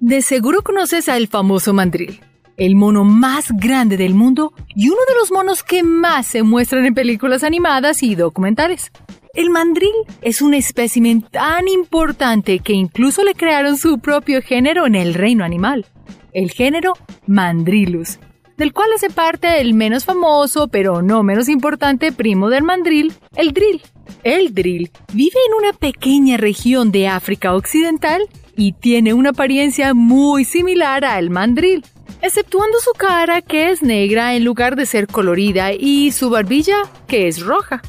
De 0.00 0.22
seguro 0.22 0.62
conoces 0.62 1.08
al 1.08 1.28
famoso 1.28 1.72
mandril, 1.72 2.20
el 2.56 2.74
mono 2.74 3.04
más 3.04 3.52
grande 3.52 3.96
del 3.96 4.14
mundo 4.14 4.52
y 4.74 4.88
uno 4.88 5.00
de 5.06 5.14
los 5.14 5.30
monos 5.30 5.62
que 5.62 5.84
más 5.84 6.26
se 6.26 6.42
muestran 6.42 6.84
en 6.84 6.94
películas 6.94 7.44
animadas 7.44 8.02
y 8.02 8.16
documentales. 8.16 8.90
El 9.34 9.50
mandril 9.50 9.94
es 10.20 10.42
un 10.42 10.52
espécimen 10.52 11.22
tan 11.22 11.68
importante 11.68 12.58
que 12.58 12.72
incluso 12.72 13.22
le 13.22 13.34
crearon 13.34 13.78
su 13.78 14.00
propio 14.00 14.42
género 14.42 14.84
en 14.86 14.96
el 14.96 15.14
reino 15.14 15.44
animal, 15.44 15.86
el 16.32 16.50
género 16.50 16.94
Mandrilus, 17.26 18.18
del 18.56 18.72
cual 18.72 18.90
hace 18.94 19.10
parte 19.10 19.60
el 19.60 19.74
menos 19.74 20.04
famoso, 20.04 20.68
pero 20.68 21.02
no 21.02 21.22
menos 21.22 21.48
importante 21.48 22.12
primo 22.12 22.50
del 22.50 22.62
mandril, 22.62 23.12
el 23.34 23.52
drill. 23.52 23.80
El 24.22 24.52
drill 24.52 24.90
vive 25.12 25.38
en 25.48 25.54
una 25.54 25.72
pequeña 25.72 26.36
región 26.36 26.92
de 26.92 27.08
África 27.08 27.54
Occidental 27.54 28.28
y 28.56 28.72
tiene 28.72 29.14
una 29.14 29.30
apariencia 29.30 29.94
muy 29.94 30.44
similar 30.44 31.04
al 31.04 31.30
mandril, 31.30 31.84
exceptuando 32.20 32.78
su 32.80 32.92
cara 32.92 33.40
que 33.40 33.70
es 33.70 33.82
negra 33.82 34.34
en 34.34 34.44
lugar 34.44 34.76
de 34.76 34.84
ser 34.84 35.06
colorida 35.06 35.72
y 35.72 36.10
su 36.12 36.28
barbilla 36.28 36.82
que 37.06 37.28
es 37.28 37.40
roja. 37.40 37.80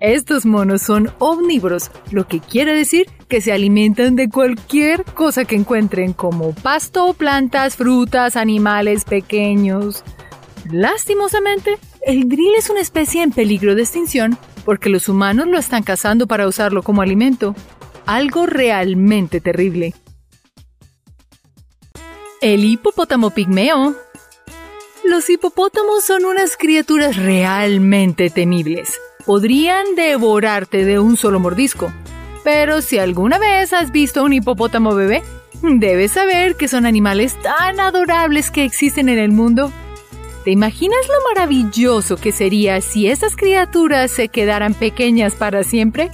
Estos 0.00 0.46
monos 0.46 0.82
son 0.82 1.12
omnívoros, 1.18 1.90
lo 2.12 2.28
que 2.28 2.38
quiere 2.38 2.72
decir 2.72 3.08
que 3.28 3.40
se 3.40 3.52
alimentan 3.52 4.14
de 4.14 4.28
cualquier 4.28 5.04
cosa 5.04 5.44
que 5.44 5.56
encuentren, 5.56 6.12
como 6.12 6.54
pasto, 6.54 7.14
plantas, 7.14 7.76
frutas, 7.76 8.36
animales 8.36 9.04
pequeños. 9.04 10.04
Lastimosamente, 10.70 11.78
el 12.02 12.28
drill 12.28 12.54
es 12.56 12.70
una 12.70 12.80
especie 12.80 13.22
en 13.22 13.32
peligro 13.32 13.74
de 13.74 13.82
extinción 13.82 14.38
porque 14.64 14.88
los 14.88 15.08
humanos 15.08 15.48
lo 15.48 15.58
están 15.58 15.82
cazando 15.82 16.26
para 16.26 16.46
usarlo 16.46 16.82
como 16.82 17.02
alimento. 17.02 17.56
Algo 18.06 18.46
realmente 18.46 19.40
terrible. 19.40 19.94
El 22.40 22.64
hipopótamo 22.64 23.30
pigmeo. 23.30 23.96
Los 25.04 25.28
hipopótamos 25.28 26.04
son 26.04 26.24
unas 26.24 26.56
criaturas 26.56 27.16
realmente 27.16 28.30
temibles 28.30 28.98
podrían 29.28 29.94
devorarte 29.94 30.86
de 30.86 30.98
un 30.98 31.18
solo 31.18 31.38
mordisco. 31.38 31.92
Pero 32.44 32.80
si 32.80 32.98
alguna 32.98 33.38
vez 33.38 33.74
has 33.74 33.92
visto 33.92 34.24
un 34.24 34.32
hipopótamo 34.32 34.94
bebé, 34.94 35.22
debes 35.60 36.12
saber 36.12 36.54
que 36.54 36.66
son 36.66 36.86
animales 36.86 37.36
tan 37.42 37.78
adorables 37.78 38.50
que 38.50 38.64
existen 38.64 39.10
en 39.10 39.18
el 39.18 39.30
mundo. 39.30 39.70
¿Te 40.44 40.50
imaginas 40.50 41.00
lo 41.08 41.34
maravilloso 41.34 42.16
que 42.16 42.32
sería 42.32 42.80
si 42.80 43.06
estas 43.06 43.36
criaturas 43.36 44.10
se 44.10 44.28
quedaran 44.28 44.72
pequeñas 44.72 45.34
para 45.34 45.62
siempre? 45.62 46.10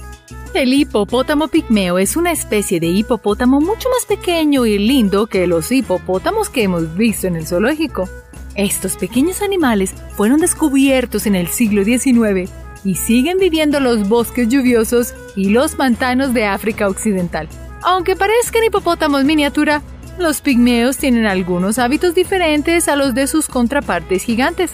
El 0.53 0.73
hipopótamo 0.73 1.47
pigmeo 1.47 1.99
es 1.99 2.17
una 2.17 2.33
especie 2.33 2.81
de 2.81 2.87
hipopótamo 2.87 3.61
mucho 3.61 3.87
más 3.91 4.05
pequeño 4.05 4.65
y 4.65 4.77
lindo 4.77 5.27
que 5.27 5.47
los 5.47 5.71
hipopótamos 5.71 6.49
que 6.49 6.63
hemos 6.63 6.97
visto 6.97 7.27
en 7.27 7.37
el 7.37 7.47
zoológico. 7.47 8.09
Estos 8.55 8.97
pequeños 8.97 9.41
animales 9.41 9.93
fueron 10.17 10.41
descubiertos 10.41 11.25
en 11.27 11.35
el 11.35 11.47
siglo 11.47 11.85
XIX 11.85 12.51
y 12.85 12.95
siguen 12.95 13.39
viviendo 13.39 13.81
los 13.81 14.07
bosques 14.07 14.47
lluviosos 14.47 15.13
y 15.35 15.49
los 15.49 15.75
pantanos 15.75 16.33
de 16.33 16.45
África 16.45 16.87
Occidental. 16.87 17.49
Aunque 17.81 18.15
parezcan 18.15 18.63
hipopótamos 18.63 19.25
miniatura, 19.25 19.81
los 20.17 20.39
pigmeos 20.39 20.97
tienen 20.97 21.25
algunos 21.25 21.77
hábitos 21.77 22.15
diferentes 22.15 22.87
a 22.87 22.95
los 22.95 23.13
de 23.13 23.27
sus 23.27 23.47
contrapartes 23.47 24.23
gigantes, 24.23 24.71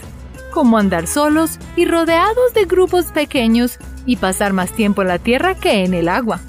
como 0.52 0.78
andar 0.78 1.08
solos 1.08 1.58
y 1.76 1.86
rodeados 1.86 2.54
de 2.54 2.66
grupos 2.66 3.06
pequeños 3.08 3.80
y 4.06 4.18
pasar 4.18 4.54
más 4.54 4.72
tiempo 4.72 5.02
en 5.02 5.08
la 5.08 5.18
tierra 5.18 5.56
que 5.56 5.84
en 5.84 5.94
el 5.94 6.10
agua. 6.10 6.42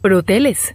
Proteles. 0.00 0.72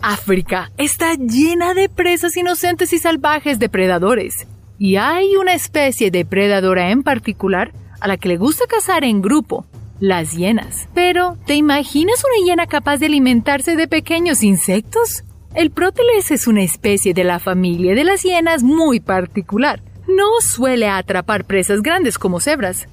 África 0.00 0.70
está 0.78 1.14
llena 1.14 1.74
de 1.74 1.88
presas 1.90 2.36
inocentes 2.36 2.92
y 2.92 2.98
salvajes 2.98 3.58
depredadores. 3.58 4.46
Y 4.82 4.96
hay 4.96 5.36
una 5.36 5.52
especie 5.52 6.10
de 6.10 6.24
predadora 6.24 6.90
en 6.90 7.02
particular 7.02 7.70
a 8.00 8.08
la 8.08 8.16
que 8.16 8.28
le 8.30 8.38
gusta 8.38 8.64
cazar 8.66 9.04
en 9.04 9.20
grupo, 9.20 9.66
las 10.00 10.32
hienas. 10.32 10.88
Pero, 10.94 11.36
¿te 11.44 11.54
imaginas 11.54 12.24
una 12.24 12.46
hiena 12.46 12.66
capaz 12.66 12.96
de 12.96 13.04
alimentarse 13.04 13.76
de 13.76 13.86
pequeños 13.86 14.42
insectos? 14.42 15.24
El 15.54 15.70
próteles 15.70 16.30
es 16.30 16.46
una 16.46 16.62
especie 16.62 17.12
de 17.12 17.24
la 17.24 17.40
familia 17.40 17.94
de 17.94 18.04
las 18.04 18.22
hienas 18.22 18.62
muy 18.62 19.00
particular. 19.00 19.82
No 20.08 20.40
suele 20.40 20.88
atrapar 20.88 21.44
presas 21.44 21.82
grandes 21.82 22.18
como 22.18 22.40
cebras. 22.40 22.88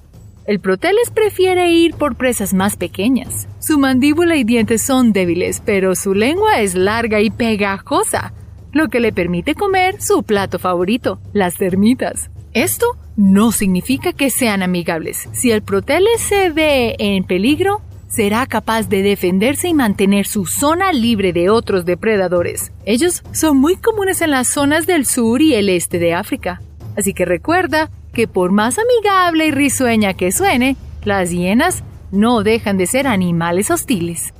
El 0.45 0.59
proteles 0.59 1.09
prefiere 1.09 1.71
ir 1.71 1.95
por 1.95 2.17
presas 2.17 2.53
más 2.53 2.75
pequeñas. 2.75 3.47
Su 3.59 3.79
mandíbula 3.79 4.35
y 4.35 4.43
dientes 4.43 4.81
son 4.81 5.13
débiles, 5.13 5.61
pero 5.65 5.95
su 5.95 6.13
lengua 6.13 6.59
es 6.59 6.75
larga 6.75 7.21
y 7.21 7.29
pegajosa, 7.29 8.33
lo 8.71 8.89
que 8.89 8.99
le 8.99 9.11
permite 9.11 9.55
comer 9.55 10.01
su 10.01 10.23
plato 10.23 10.59
favorito, 10.59 11.19
las 11.33 11.55
termitas. 11.55 12.29
Esto 12.53 12.85
no 13.15 13.51
significa 13.51 14.13
que 14.13 14.29
sean 14.29 14.63
amigables. 14.63 15.29
Si 15.33 15.51
el 15.51 15.61
protele 15.61 16.17
se 16.17 16.49
ve 16.49 16.95
en 16.99 17.23
peligro, 17.23 17.81
será 18.07 18.45
capaz 18.45 18.89
de 18.89 19.01
defenderse 19.01 19.67
y 19.67 19.73
mantener 19.73 20.25
su 20.25 20.45
zona 20.45 20.93
libre 20.93 21.33
de 21.33 21.49
otros 21.49 21.85
depredadores. 21.85 22.71
Ellos 22.85 23.23
son 23.31 23.57
muy 23.57 23.75
comunes 23.75 24.21
en 24.21 24.31
las 24.31 24.47
zonas 24.47 24.87
del 24.87 25.05
sur 25.05 25.41
y 25.41 25.55
el 25.55 25.69
este 25.69 25.99
de 25.99 26.13
África. 26.13 26.61
Así 26.95 27.13
que 27.13 27.25
recuerda 27.25 27.89
que 28.13 28.27
por 28.27 28.51
más 28.51 28.77
amigable 28.79 29.47
y 29.47 29.51
risueña 29.51 30.15
que 30.15 30.31
suene, 30.31 30.77
las 31.03 31.29
hienas 31.29 31.83
no 32.11 32.41
dejan 32.43 32.77
de 32.77 32.87
ser 32.87 33.07
animales 33.07 33.69
hostiles. 33.69 34.33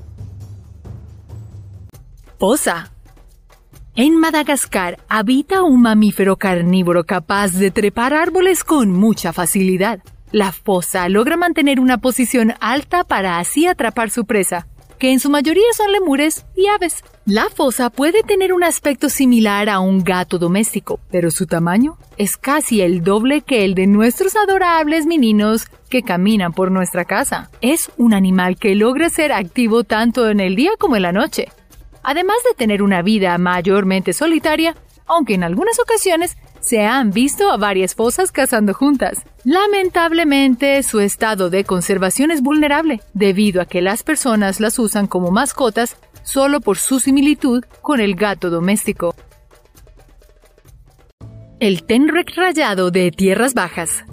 Posa 2.39 2.91
en 3.97 4.15
Madagascar 4.15 4.99
habita 5.09 5.63
un 5.63 5.81
mamífero 5.81 6.35
carnívoro 6.35 7.03
capaz 7.03 7.53
de 7.53 7.71
trepar 7.71 8.13
árboles 8.13 8.63
con 8.63 8.91
mucha 8.93 9.33
facilidad. 9.33 10.03
La 10.31 10.51
fosa 10.51 11.09
logra 11.09 11.35
mantener 11.35 11.79
una 11.79 11.97
posición 11.97 12.53
alta 12.59 13.03
para 13.03 13.39
así 13.39 13.65
atrapar 13.65 14.11
su 14.11 14.25
presa, 14.25 14.67
que 14.99 15.11
en 15.11 15.19
su 15.19 15.31
mayoría 15.31 15.65
son 15.75 15.91
lemures 15.91 16.45
y 16.55 16.67
aves. 16.67 17.03
La 17.25 17.49
fosa 17.49 17.89
puede 17.89 18.21
tener 18.21 18.53
un 18.53 18.63
aspecto 18.63 19.09
similar 19.09 19.67
a 19.67 19.79
un 19.79 20.03
gato 20.03 20.37
doméstico, 20.37 20.99
pero 21.09 21.31
su 21.31 21.47
tamaño 21.47 21.97
es 22.17 22.37
casi 22.37 22.81
el 22.81 23.03
doble 23.03 23.41
que 23.41 23.65
el 23.65 23.73
de 23.73 23.87
nuestros 23.87 24.35
adorables 24.35 25.07
meninos 25.07 25.65
que 25.89 26.03
caminan 26.03 26.53
por 26.53 26.69
nuestra 26.69 27.03
casa. 27.03 27.49
Es 27.61 27.89
un 27.97 28.13
animal 28.13 28.57
que 28.57 28.75
logra 28.75 29.09
ser 29.09 29.31
activo 29.31 29.83
tanto 29.83 30.29
en 30.29 30.39
el 30.39 30.55
día 30.55 30.73
como 30.77 30.97
en 30.97 31.01
la 31.01 31.11
noche 31.11 31.47
además 32.07 32.37
de 32.47 32.55
tener 32.55 32.81
una 32.81 33.01
vida 33.01 33.37
mayormente 33.37 34.13
solitaria, 34.13 34.77
aunque 35.07 35.33
en 35.33 35.43
algunas 35.43 35.77
ocasiones 35.77 36.37
se 36.61 36.85
han 36.85 37.11
visto 37.11 37.51
a 37.51 37.57
varias 37.57 37.95
fosas 37.95 38.31
cazando 38.31 38.73
juntas. 38.73 39.23
Lamentablemente, 39.43 40.81
su 40.83 41.01
estado 41.01 41.49
de 41.49 41.65
conservación 41.65 42.31
es 42.31 42.41
vulnerable, 42.41 43.01
debido 43.13 43.61
a 43.61 43.65
que 43.65 43.81
las 43.81 44.03
personas 44.03 44.61
las 44.61 44.79
usan 44.79 45.07
como 45.07 45.31
mascotas 45.31 45.97
solo 46.23 46.61
por 46.61 46.77
su 46.77 47.01
similitud 47.01 47.65
con 47.81 47.99
el 47.99 48.15
gato 48.15 48.49
doméstico. 48.49 49.13
El 51.59 51.83
tenrec 51.83 52.33
rayado 52.37 52.89
de 52.89 53.11
tierras 53.11 53.53
bajas 53.53 54.05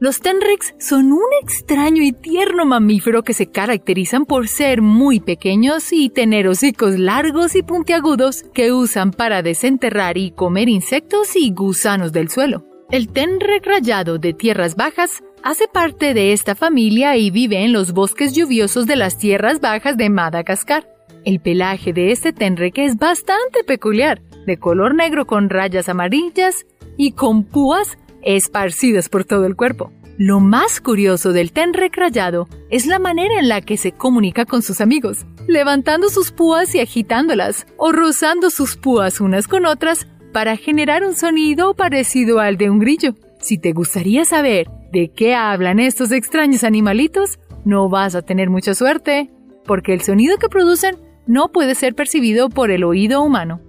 los 0.00 0.20
tenrex 0.20 0.74
son 0.78 1.12
un 1.12 1.26
extraño 1.42 2.02
y 2.02 2.12
tierno 2.12 2.64
mamífero 2.64 3.24
que 3.24 3.34
se 3.34 3.50
caracterizan 3.50 4.26
por 4.26 4.46
ser 4.46 4.80
muy 4.80 5.18
pequeños 5.18 5.92
y 5.92 6.08
tener 6.08 6.46
hocicos 6.46 6.98
largos 6.98 7.56
y 7.56 7.62
puntiagudos 7.62 8.44
que 8.54 8.72
usan 8.72 9.10
para 9.10 9.42
desenterrar 9.42 10.16
y 10.16 10.30
comer 10.30 10.68
insectos 10.68 11.34
y 11.34 11.50
gusanos 11.50 12.12
del 12.12 12.28
suelo. 12.28 12.64
El 12.90 13.08
tenrec 13.08 13.66
rayado 13.66 14.18
de 14.18 14.34
tierras 14.34 14.76
bajas 14.76 15.22
hace 15.42 15.66
parte 15.66 16.14
de 16.14 16.32
esta 16.32 16.54
familia 16.54 17.16
y 17.16 17.30
vive 17.30 17.64
en 17.64 17.72
los 17.72 17.92
bosques 17.92 18.34
lluviosos 18.34 18.86
de 18.86 18.96
las 18.96 19.18
tierras 19.18 19.60
bajas 19.60 19.96
de 19.96 20.10
Madagascar. 20.10 20.88
El 21.24 21.40
pelaje 21.40 21.92
de 21.92 22.12
este 22.12 22.32
tenrec 22.32 22.78
es 22.78 22.96
bastante 22.96 23.64
peculiar, 23.66 24.22
de 24.46 24.58
color 24.58 24.94
negro 24.94 25.26
con 25.26 25.50
rayas 25.50 25.88
amarillas 25.88 26.66
y 26.96 27.12
con 27.12 27.44
púas 27.44 27.98
esparcidas 28.36 29.08
por 29.08 29.24
todo 29.24 29.46
el 29.46 29.56
cuerpo. 29.56 29.90
Lo 30.18 30.40
más 30.40 30.80
curioso 30.80 31.32
del 31.32 31.52
tenrec 31.52 31.96
rayado 31.96 32.48
es 32.70 32.86
la 32.86 32.98
manera 32.98 33.38
en 33.38 33.48
la 33.48 33.60
que 33.60 33.76
se 33.76 33.92
comunica 33.92 34.44
con 34.44 34.62
sus 34.62 34.80
amigos, 34.80 35.24
levantando 35.46 36.08
sus 36.10 36.32
púas 36.32 36.74
y 36.74 36.80
agitándolas, 36.80 37.66
o 37.76 37.92
rozando 37.92 38.50
sus 38.50 38.76
púas 38.76 39.20
unas 39.20 39.48
con 39.48 39.64
otras 39.64 40.06
para 40.32 40.56
generar 40.56 41.04
un 41.04 41.16
sonido 41.16 41.74
parecido 41.74 42.40
al 42.40 42.58
de 42.58 42.68
un 42.68 42.80
grillo. 42.80 43.14
Si 43.40 43.56
te 43.58 43.72
gustaría 43.72 44.24
saber 44.24 44.68
de 44.92 45.10
qué 45.10 45.34
hablan 45.34 45.78
estos 45.78 46.12
extraños 46.12 46.64
animalitos, 46.64 47.38
no 47.64 47.88
vas 47.88 48.14
a 48.14 48.22
tener 48.22 48.50
mucha 48.50 48.74
suerte, 48.74 49.30
porque 49.64 49.94
el 49.94 50.02
sonido 50.02 50.36
que 50.38 50.48
producen 50.48 50.96
no 51.26 51.48
puede 51.48 51.74
ser 51.74 51.94
percibido 51.94 52.50
por 52.50 52.70
el 52.70 52.84
oído 52.84 53.22
humano. 53.22 53.60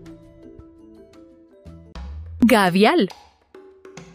gavial. 2.42 3.10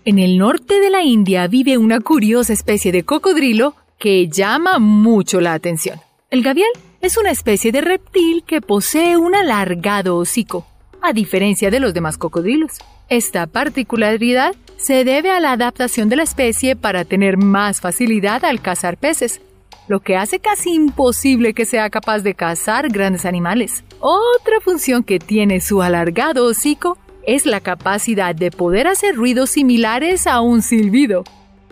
En 0.06 0.18
el 0.18 0.37
norte 0.37 0.80
de 0.80 0.90
la 0.90 1.02
India 1.02 1.46
vive 1.46 1.78
una 1.78 1.99
curiosa 1.99 2.52
especie 2.52 2.92
de 2.92 3.04
cocodrilo 3.04 3.75
que 3.99 4.28
llama 4.28 4.78
mucho 4.78 5.40
la 5.40 5.54
atención. 5.54 5.99
El 6.28 6.42
gavial 6.42 6.68
es 7.00 7.16
una 7.16 7.30
especie 7.30 7.73
de 7.73 7.80
reptil 7.80 8.44
que 8.46 8.61
posee 8.61 9.16
un 9.16 9.34
alargado 9.34 10.18
hocico, 10.18 10.66
a 11.00 11.14
diferencia 11.14 11.70
de 11.70 11.80
los 11.80 11.94
demás 11.94 12.18
cocodrilos. 12.18 12.73
Esta 13.08 13.46
particularidad 13.46 14.54
se 14.76 15.04
debe 15.04 15.30
a 15.30 15.40
la 15.40 15.52
adaptación 15.52 16.11
de 16.11 16.16
la 16.16 16.25
especie 16.25 16.76
para 16.76 17.06
tener 17.06 17.38
más 17.38 17.80
facilidad 17.80 18.44
al 18.44 18.61
cazar 18.61 18.99
peces, 18.99 19.40
lo 19.88 20.00
que 20.00 20.18
hace 20.18 20.38
casi 20.38 20.75
imposible 20.75 21.54
que 21.54 21.64
sea 21.64 21.88
capaz 21.88 22.18
de 22.18 22.34
cazar 22.34 22.90
grandes 22.90 23.25
animales. 23.25 23.84
Otra 24.00 24.61
función 24.62 25.02
que 25.02 25.18
tiene 25.18 25.62
su 25.62 25.80
alargado 25.80 26.44
hocico 26.44 26.99
es 27.26 27.46
la 27.46 27.60
capacidad 27.60 28.34
de 28.34 28.50
poder 28.50 28.86
hacer 28.86 29.14
ruidos 29.14 29.50
similares 29.50 30.26
a 30.26 30.40
un 30.40 30.62
silbido, 30.62 31.24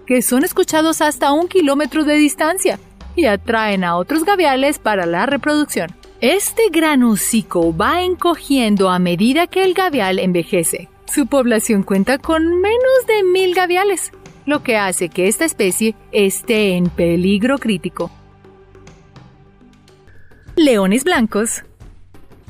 que 0.07 0.23
son 0.23 0.45
escuchados 0.45 1.01
hasta 1.01 1.33
un 1.33 1.49
kilómetro 1.49 2.05
de 2.05 2.15
distancia 2.15 2.79
y 3.15 3.27
atraen 3.27 3.85
a 3.85 3.97
otros 3.97 4.25
gaviales 4.25 4.79
para 4.79 5.07
la 5.07 5.27
reproducción. 5.27 5.91
Este 6.21 6.63
gran 6.71 7.03
hocico 7.03 7.77
va 7.77 8.03
encogiendo 8.03 8.91
a 8.91 8.99
medida 8.99 9.47
que 9.47 9.65
el 9.65 9.75
gavial 9.75 10.19
envejece. 10.19 10.89
Su 11.13 11.27
población 11.27 11.83
cuenta 11.83 12.19
con 12.19 12.61
menos 12.61 13.07
de 13.07 13.25
mil 13.25 13.55
gaviales, 13.55 14.13
lo 14.47 14.63
que 14.63 14.77
hace 14.77 15.09
que 15.09 15.29
esta 15.29 15.45
especie 15.45 15.95
esté 16.13 16.77
en 16.77 16.89
peligro 16.89 17.59
crítico. 17.59 18.11
Leones 20.57 21.05
blancos. 21.05 21.65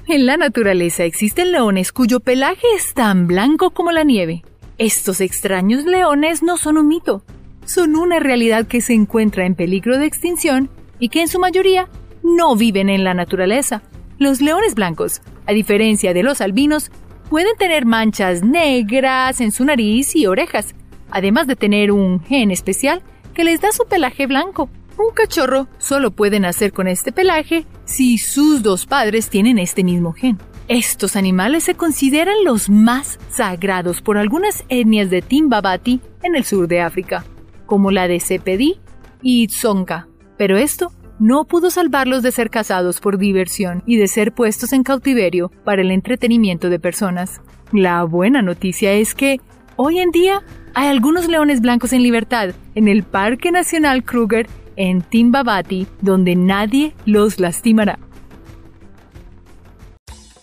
En 0.08 0.26
la 0.26 0.36
naturaleza 0.36 1.04
existen 1.04 1.52
leones 1.52 1.92
cuyo 1.92 2.18
pelaje 2.18 2.66
es 2.76 2.92
tan 2.92 3.28
blanco 3.28 3.70
como 3.70 3.92
la 3.92 4.02
nieve. 4.02 4.42
Estos 4.76 5.20
extraños 5.20 5.84
leones 5.84 6.42
no 6.42 6.56
son 6.56 6.76
un 6.76 6.88
mito, 6.88 7.22
son 7.66 7.94
una 7.94 8.18
realidad 8.18 8.66
que 8.66 8.80
se 8.80 8.94
encuentra 8.94 9.46
en 9.46 9.54
peligro 9.54 9.98
de 9.98 10.06
extinción 10.06 10.70
y 10.98 11.08
que 11.08 11.20
en 11.20 11.28
su 11.28 11.38
mayoría 11.38 11.88
no 12.24 12.56
viven 12.56 12.88
en 12.88 13.04
la 13.04 13.14
naturaleza. 13.14 13.82
Los 14.18 14.40
leones 14.40 14.74
blancos, 14.74 15.22
a 15.46 15.52
diferencia 15.52 16.12
de 16.12 16.24
los 16.24 16.40
albinos, 16.40 16.90
pueden 17.30 17.56
tener 17.56 17.86
manchas 17.86 18.42
negras 18.42 19.40
en 19.40 19.52
su 19.52 19.64
nariz 19.64 20.16
y 20.16 20.26
orejas, 20.26 20.74
además 21.12 21.46
de 21.46 21.54
tener 21.54 21.92
un 21.92 22.20
gen 22.24 22.50
especial 22.50 23.02
que 23.34 23.44
les 23.44 23.60
da 23.60 23.70
su 23.70 23.86
pelaje 23.86 24.26
blanco. 24.26 24.68
Un 25.04 25.14
cachorro 25.14 25.66
solo 25.78 26.12
puede 26.12 26.38
nacer 26.38 26.72
con 26.72 26.86
este 26.86 27.10
pelaje 27.10 27.66
si 27.84 28.18
sus 28.18 28.62
dos 28.62 28.86
padres 28.86 29.30
tienen 29.30 29.58
este 29.58 29.82
mismo 29.82 30.12
gen. 30.12 30.38
Estos 30.68 31.16
animales 31.16 31.64
se 31.64 31.74
consideran 31.74 32.36
los 32.44 32.70
más 32.70 33.18
sagrados 33.28 34.00
por 34.00 34.16
algunas 34.16 34.64
etnias 34.68 35.10
de 35.10 35.20
Timbabati 35.20 36.00
en 36.22 36.36
el 36.36 36.44
sur 36.44 36.68
de 36.68 36.82
África, 36.82 37.24
como 37.66 37.90
la 37.90 38.06
de 38.06 38.20
Sepedi 38.20 38.78
y 39.22 39.48
Tsonga, 39.48 40.06
pero 40.38 40.56
esto 40.56 40.92
no 41.18 41.46
pudo 41.46 41.70
salvarlos 41.70 42.22
de 42.22 42.30
ser 42.30 42.48
cazados 42.48 43.00
por 43.00 43.18
diversión 43.18 43.82
y 43.86 43.96
de 43.96 44.06
ser 44.06 44.32
puestos 44.32 44.72
en 44.72 44.84
cautiverio 44.84 45.50
para 45.64 45.82
el 45.82 45.90
entretenimiento 45.90 46.70
de 46.70 46.78
personas. 46.78 47.40
La 47.72 48.04
buena 48.04 48.40
noticia 48.40 48.92
es 48.92 49.16
que, 49.16 49.40
hoy 49.74 49.98
en 49.98 50.12
día, 50.12 50.42
hay 50.74 50.86
algunos 50.86 51.26
leones 51.26 51.60
blancos 51.60 51.92
en 51.92 52.04
libertad 52.04 52.54
en 52.76 52.86
el 52.86 53.02
Parque 53.02 53.50
Nacional 53.50 54.04
Kruger 54.04 54.46
en 54.76 55.02
Timbabati, 55.02 55.86
donde 56.00 56.36
nadie 56.36 56.94
los 57.04 57.40
lastimará. 57.40 57.98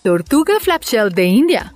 Tortuga 0.02 0.54
flapshell 0.60 1.10
de 1.10 1.26
India. 1.26 1.74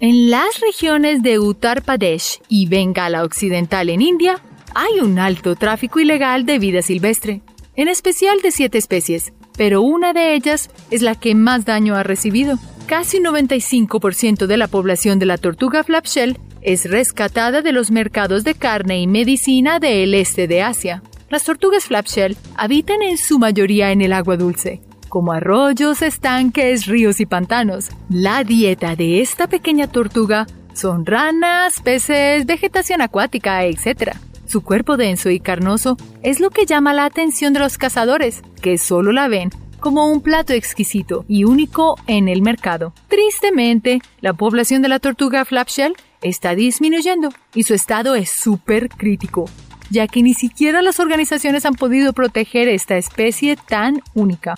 En 0.00 0.30
las 0.30 0.60
regiones 0.60 1.22
de 1.22 1.38
Uttar 1.38 1.82
Pradesh 1.82 2.40
y 2.48 2.66
Bengala 2.68 3.24
Occidental 3.24 3.90
en 3.90 4.00
India, 4.00 4.40
hay 4.74 5.00
un 5.00 5.18
alto 5.18 5.56
tráfico 5.56 5.98
ilegal 6.00 6.46
de 6.46 6.58
vida 6.58 6.82
silvestre, 6.82 7.42
en 7.74 7.88
especial 7.88 8.40
de 8.42 8.52
siete 8.52 8.78
especies, 8.78 9.32
pero 9.56 9.82
una 9.82 10.12
de 10.12 10.34
ellas 10.34 10.70
es 10.90 11.02
la 11.02 11.16
que 11.16 11.34
más 11.34 11.64
daño 11.64 11.96
ha 11.96 12.02
recibido. 12.02 12.58
Casi 12.86 13.18
un 13.18 13.24
95% 13.24 14.46
de 14.46 14.56
la 14.56 14.68
población 14.68 15.18
de 15.18 15.26
la 15.26 15.36
tortuga 15.36 15.84
flapshell 15.84 16.38
es 16.62 16.88
rescatada 16.88 17.60
de 17.60 17.72
los 17.72 17.90
mercados 17.90 18.44
de 18.44 18.54
carne 18.54 19.00
y 19.00 19.06
medicina 19.06 19.80
del 19.80 20.14
este 20.14 20.46
de 20.46 20.62
Asia. 20.62 21.02
Las 21.30 21.44
tortugas 21.44 21.84
flapshell 21.84 22.36
habitan 22.56 23.02
en 23.02 23.18
su 23.18 23.38
mayoría 23.38 23.92
en 23.92 24.00
el 24.00 24.14
agua 24.14 24.38
dulce, 24.38 24.80
como 25.10 25.32
arroyos, 25.32 26.00
estanques, 26.00 26.86
ríos 26.86 27.20
y 27.20 27.26
pantanos. 27.26 27.90
La 28.08 28.44
dieta 28.44 28.96
de 28.96 29.20
esta 29.20 29.46
pequeña 29.46 29.88
tortuga 29.88 30.46
son 30.72 31.04
ranas, 31.04 31.80
peces, 31.82 32.46
vegetación 32.46 33.02
acuática, 33.02 33.64
etc. 33.66 34.16
Su 34.46 34.62
cuerpo 34.62 34.96
denso 34.96 35.28
y 35.28 35.38
carnoso 35.38 35.98
es 36.22 36.40
lo 36.40 36.48
que 36.48 36.64
llama 36.64 36.94
la 36.94 37.04
atención 37.04 37.52
de 37.52 37.60
los 37.60 37.76
cazadores, 37.76 38.40
que 38.62 38.78
solo 38.78 39.12
la 39.12 39.28
ven 39.28 39.50
como 39.80 40.10
un 40.10 40.22
plato 40.22 40.54
exquisito 40.54 41.26
y 41.28 41.44
único 41.44 41.96
en 42.06 42.28
el 42.28 42.40
mercado. 42.40 42.94
Tristemente, 43.08 44.00
la 44.22 44.32
población 44.32 44.80
de 44.80 44.88
la 44.88 44.98
tortuga 44.98 45.44
flapshell 45.44 45.92
está 46.22 46.54
disminuyendo 46.54 47.28
y 47.54 47.64
su 47.64 47.74
estado 47.74 48.14
es 48.14 48.30
súper 48.30 48.88
crítico, 48.88 49.44
ya 49.90 50.06
que 50.06 50.22
ni 50.22 50.34
siquiera 50.34 50.82
las 50.82 51.00
organizaciones 51.00 51.64
han 51.64 51.74
podido 51.74 52.12
proteger 52.12 52.68
esta 52.68 52.96
especie 52.96 53.56
tan 53.56 54.02
única. 54.14 54.56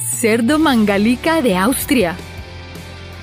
Cerdo 0.00 0.58
mangalica 0.58 1.42
de 1.42 1.56
Austria. 1.56 2.16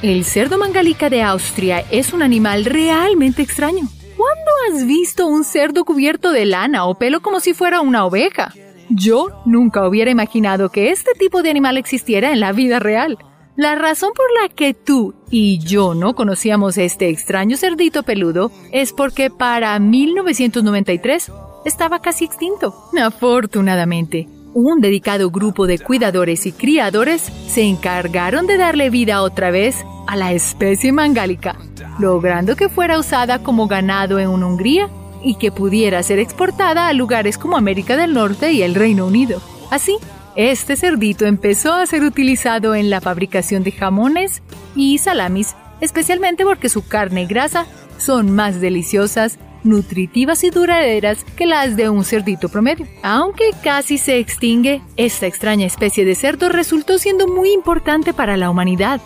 El 0.02 0.26
cerdo 0.26 0.58
mangalica 0.58 1.10
de 1.10 1.22
Austria 1.22 1.84
es 1.92 2.14
un 2.14 2.22
animal 2.22 2.66
realmente 2.66 3.42
extraño. 3.42 3.88
¿Cuándo 4.18 4.52
has 4.68 4.86
visto 4.86 5.28
un 5.28 5.44
cerdo 5.44 5.86
cubierto 5.86 6.32
de 6.32 6.46
lana 6.46 6.86
o 6.86 6.96
pelo 6.96 7.22
como 7.22 7.40
si 7.40 7.54
fuera 7.54 7.82
una 7.82 8.06
oveja? 8.06 8.54
Yo 8.90 9.42
nunca 9.46 9.88
hubiera 9.88 10.12
imaginado 10.12 10.70
que 10.70 10.92
este 10.92 11.12
tipo 11.14 11.42
de 11.42 11.52
animal 11.52 11.78
existiera 11.78 12.34
en 12.34 12.40
la 12.40 12.52
vida 12.52 12.80
real. 12.80 13.18
La 13.60 13.76
razón 13.76 14.12
por 14.16 14.26
la 14.42 14.48
que 14.48 14.74
tú 14.74 15.16
y 15.30 15.60
yo 15.60 15.94
no 15.94 16.16
conocíamos 16.16 16.78
este 16.78 17.10
extraño 17.10 17.58
cerdito 17.58 18.04
peludo 18.04 18.54
es 18.72 18.94
porque 18.94 19.30
para 19.30 19.78
1993 19.80 21.30
estaba 21.66 22.00
casi 22.00 22.24
extinto. 22.24 22.74
Afortunadamente, 23.04 24.30
un 24.54 24.80
dedicado 24.80 25.30
grupo 25.30 25.68
de 25.68 25.78
cuidadores 25.78 26.46
y 26.46 26.54
criadores 26.54 27.30
se 27.50 27.64
encargaron 27.64 28.48
de 28.48 28.56
darle 28.56 28.90
vida 28.90 29.22
otra 29.22 29.52
vez 29.52 29.76
a 30.08 30.16
la 30.16 30.32
especie 30.32 30.94
mangálica, 30.94 31.58
logrando 32.00 32.56
que 32.56 32.70
fuera 32.70 32.98
usada 32.98 33.44
como 33.44 33.68
ganado 33.68 34.20
en 34.20 34.30
Hungría 34.30 34.90
y 35.22 35.36
que 35.36 35.52
pudiera 35.52 36.02
ser 36.02 36.20
exportada 36.20 36.88
a 36.88 36.94
lugares 36.94 37.38
como 37.38 37.58
América 37.58 37.98
del 37.98 38.14
Norte 38.14 38.54
y 38.54 38.62
el 38.62 38.74
Reino 38.74 39.06
Unido. 39.06 39.42
Así, 39.70 39.98
este 40.36 40.76
cerdito 40.76 41.26
empezó 41.26 41.74
a 41.74 41.86
ser 41.86 42.04
utilizado 42.04 42.76
en 42.76 42.90
la 42.90 43.02
fabricación 43.02 43.64
de 43.64 43.72
jamones 43.72 44.42
y 44.76 44.98
salamis, 44.98 45.56
especialmente 45.82 46.44
porque 46.44 46.70
su 46.70 46.88
carne 46.88 47.24
y 47.24 47.26
grasa 47.26 47.66
son 47.98 48.32
más 48.32 48.62
deliciosas, 48.62 49.38
nutritivas 49.64 50.44
y 50.44 50.50
duraderas 50.50 51.24
que 51.36 51.46
las 51.46 51.76
de 51.76 51.90
un 51.90 52.04
cerdito 52.04 52.50
promedio. 52.50 52.88
Aunque 53.04 53.52
casi 53.64 53.98
se 53.98 54.20
extingue, 54.20 54.82
esta 54.96 55.28
extraña 55.28 55.66
especie 55.66 56.06
de 56.06 56.16
cerdo 56.16 56.50
resultó 56.50 56.98
siendo 56.98 57.28
muy 57.28 57.52
importante 57.52 58.14
para 58.14 58.38
la 58.38 58.50
humanidad. 58.50 59.02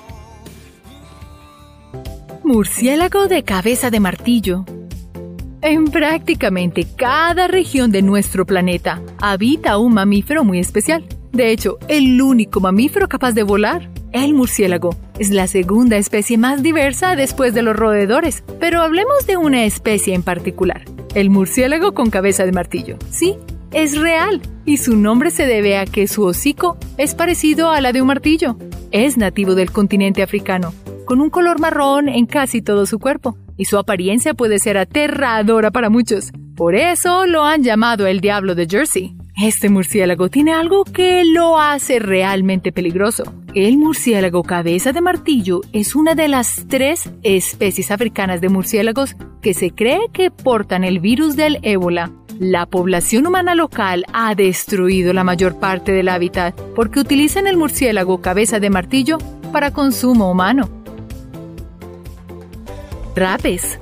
Murciélago 2.43 3.27
de 3.27 3.43
cabeza 3.43 3.89
de 3.89 3.99
martillo. 3.99 4.65
En 5.63 5.85
prácticamente 5.85 6.85
cada 6.97 7.47
región 7.47 7.89
de 7.89 8.01
nuestro 8.01 8.45
planeta 8.45 9.01
habita 9.21 9.77
un 9.77 9.93
mamífero 9.93 10.43
muy 10.43 10.59
especial. 10.59 11.05
De 11.31 11.51
hecho, 11.51 11.77
el 11.87 12.21
único 12.21 12.59
mamífero 12.59 13.07
capaz 13.07 13.31
de 13.31 13.43
volar, 13.43 13.89
el 14.11 14.33
murciélago, 14.33 14.93
es 15.19 15.29
la 15.29 15.47
segunda 15.47 15.95
especie 15.95 16.37
más 16.37 16.63
diversa 16.63 17.15
después 17.15 17.53
de 17.53 17.61
los 17.61 17.77
roedores. 17.77 18.43
Pero 18.59 18.81
hablemos 18.81 19.25
de 19.25 19.37
una 19.37 19.63
especie 19.63 20.13
en 20.13 20.21
particular, 20.21 20.83
el 21.15 21.29
murciélago 21.29 21.93
con 21.93 22.09
cabeza 22.09 22.43
de 22.43 22.51
martillo. 22.51 22.97
Sí, 23.09 23.37
es 23.71 23.97
real 23.97 24.41
y 24.65 24.77
su 24.77 24.97
nombre 24.97 25.31
se 25.31 25.45
debe 25.45 25.77
a 25.77 25.85
que 25.85 26.09
su 26.09 26.25
hocico 26.25 26.75
es 26.97 27.15
parecido 27.15 27.69
a 27.69 27.79
la 27.79 27.93
de 27.93 28.01
un 28.01 28.07
martillo. 28.07 28.57
Es 28.91 29.15
nativo 29.15 29.55
del 29.55 29.71
continente 29.71 30.23
africano, 30.23 30.73
con 31.05 31.21
un 31.21 31.29
color 31.29 31.61
marrón 31.61 32.09
en 32.09 32.25
casi 32.25 32.61
todo 32.61 32.85
su 32.85 32.99
cuerpo, 32.99 33.37
y 33.57 33.65
su 33.65 33.77
apariencia 33.77 34.33
puede 34.33 34.59
ser 34.59 34.77
aterradora 34.77 35.71
para 35.71 35.89
muchos. 35.89 36.31
Por 36.55 36.75
eso 36.75 37.25
lo 37.25 37.43
han 37.43 37.63
llamado 37.63 38.05
el 38.07 38.21
diablo 38.21 38.55
de 38.55 38.67
Jersey. 38.67 39.15
Este 39.35 39.69
murciélago 39.69 40.29
tiene 40.29 40.53
algo 40.53 40.83
que 40.83 41.23
lo 41.25 41.59
hace 41.59 41.97
realmente 41.97 42.71
peligroso. 42.71 43.23
El 43.55 43.77
murciélago 43.77 44.43
cabeza 44.43 44.93
de 44.93 45.01
martillo 45.01 45.61
es 45.73 45.95
una 45.95 46.13
de 46.13 46.27
las 46.27 46.65
tres 46.67 47.09
especies 47.23 47.89
africanas 47.89 48.41
de 48.41 48.49
murciélagos 48.49 49.15
que 49.41 49.55
se 49.55 49.71
cree 49.71 50.01
que 50.13 50.29
portan 50.29 50.83
el 50.83 50.99
virus 50.99 51.35
del 51.35 51.57
ébola. 51.63 52.11
La 52.39 52.67
población 52.67 53.25
humana 53.25 53.55
local 53.55 54.05
ha 54.13 54.35
destruido 54.35 55.13
la 55.13 55.23
mayor 55.23 55.59
parte 55.59 55.91
del 55.91 56.09
hábitat 56.09 56.55
porque 56.75 56.99
utilizan 56.99 57.47
el 57.47 57.57
murciélago 57.57 58.21
cabeza 58.21 58.59
de 58.59 58.69
martillo 58.69 59.17
para 59.51 59.71
consumo 59.71 60.29
humano. 60.31 60.82
Rapes. 63.15 63.79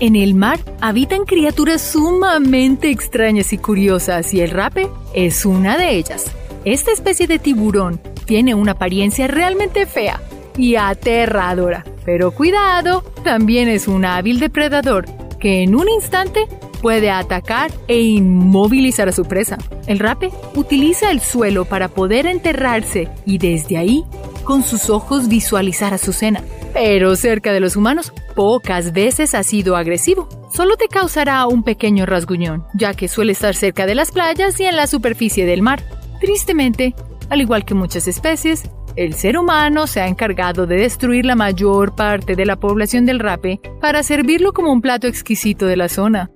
En 0.00 0.14
el 0.14 0.34
mar 0.34 0.60
habitan 0.80 1.24
criaturas 1.24 1.82
sumamente 1.82 2.90
extrañas 2.90 3.52
y 3.52 3.58
curiosas 3.58 4.32
y 4.32 4.40
el 4.40 4.50
rape 4.50 4.88
es 5.12 5.44
una 5.44 5.76
de 5.76 5.96
ellas. 5.96 6.30
Esta 6.64 6.92
especie 6.92 7.26
de 7.26 7.40
tiburón 7.40 8.00
tiene 8.24 8.54
una 8.54 8.72
apariencia 8.72 9.26
realmente 9.26 9.86
fea 9.86 10.20
y 10.56 10.76
aterradora. 10.76 11.84
Pero 12.04 12.30
cuidado, 12.30 13.02
también 13.24 13.68
es 13.68 13.88
un 13.88 14.04
hábil 14.04 14.38
depredador 14.38 15.06
que 15.40 15.62
en 15.64 15.74
un 15.74 15.88
instante 15.88 16.46
puede 16.80 17.10
atacar 17.10 17.72
e 17.88 18.00
inmovilizar 18.00 19.08
a 19.08 19.12
su 19.12 19.24
presa. 19.24 19.58
El 19.88 19.98
rape 19.98 20.30
utiliza 20.54 21.10
el 21.10 21.20
suelo 21.20 21.64
para 21.64 21.88
poder 21.88 22.26
enterrarse 22.26 23.08
y 23.26 23.38
desde 23.38 23.78
ahí, 23.78 24.04
con 24.44 24.62
sus 24.62 24.90
ojos, 24.90 25.28
visualizar 25.28 25.92
a 25.92 25.98
su 25.98 26.12
cena. 26.12 26.42
Pero 26.80 27.16
cerca 27.16 27.52
de 27.52 27.58
los 27.58 27.74
humanos, 27.74 28.12
pocas 28.36 28.92
veces 28.92 29.34
ha 29.34 29.42
sido 29.42 29.74
agresivo. 29.74 30.28
Solo 30.54 30.76
te 30.76 30.86
causará 30.86 31.44
un 31.48 31.64
pequeño 31.64 32.06
rasguñón, 32.06 32.66
ya 32.72 32.94
que 32.94 33.08
suele 33.08 33.32
estar 33.32 33.56
cerca 33.56 33.84
de 33.84 33.96
las 33.96 34.12
playas 34.12 34.60
y 34.60 34.64
en 34.64 34.76
la 34.76 34.86
superficie 34.86 35.44
del 35.44 35.60
mar. 35.60 35.82
Tristemente, 36.20 36.94
al 37.30 37.40
igual 37.40 37.64
que 37.64 37.74
muchas 37.74 38.06
especies, 38.06 38.70
el 38.94 39.14
ser 39.14 39.38
humano 39.38 39.88
se 39.88 40.00
ha 40.00 40.06
encargado 40.06 40.68
de 40.68 40.76
destruir 40.76 41.26
la 41.26 41.34
mayor 41.34 41.96
parte 41.96 42.36
de 42.36 42.46
la 42.46 42.60
población 42.60 43.06
del 43.06 43.18
rape 43.18 43.60
para 43.80 44.04
servirlo 44.04 44.52
como 44.52 44.70
un 44.70 44.80
plato 44.80 45.08
exquisito 45.08 45.66
de 45.66 45.76
la 45.76 45.88
zona. 45.88 46.30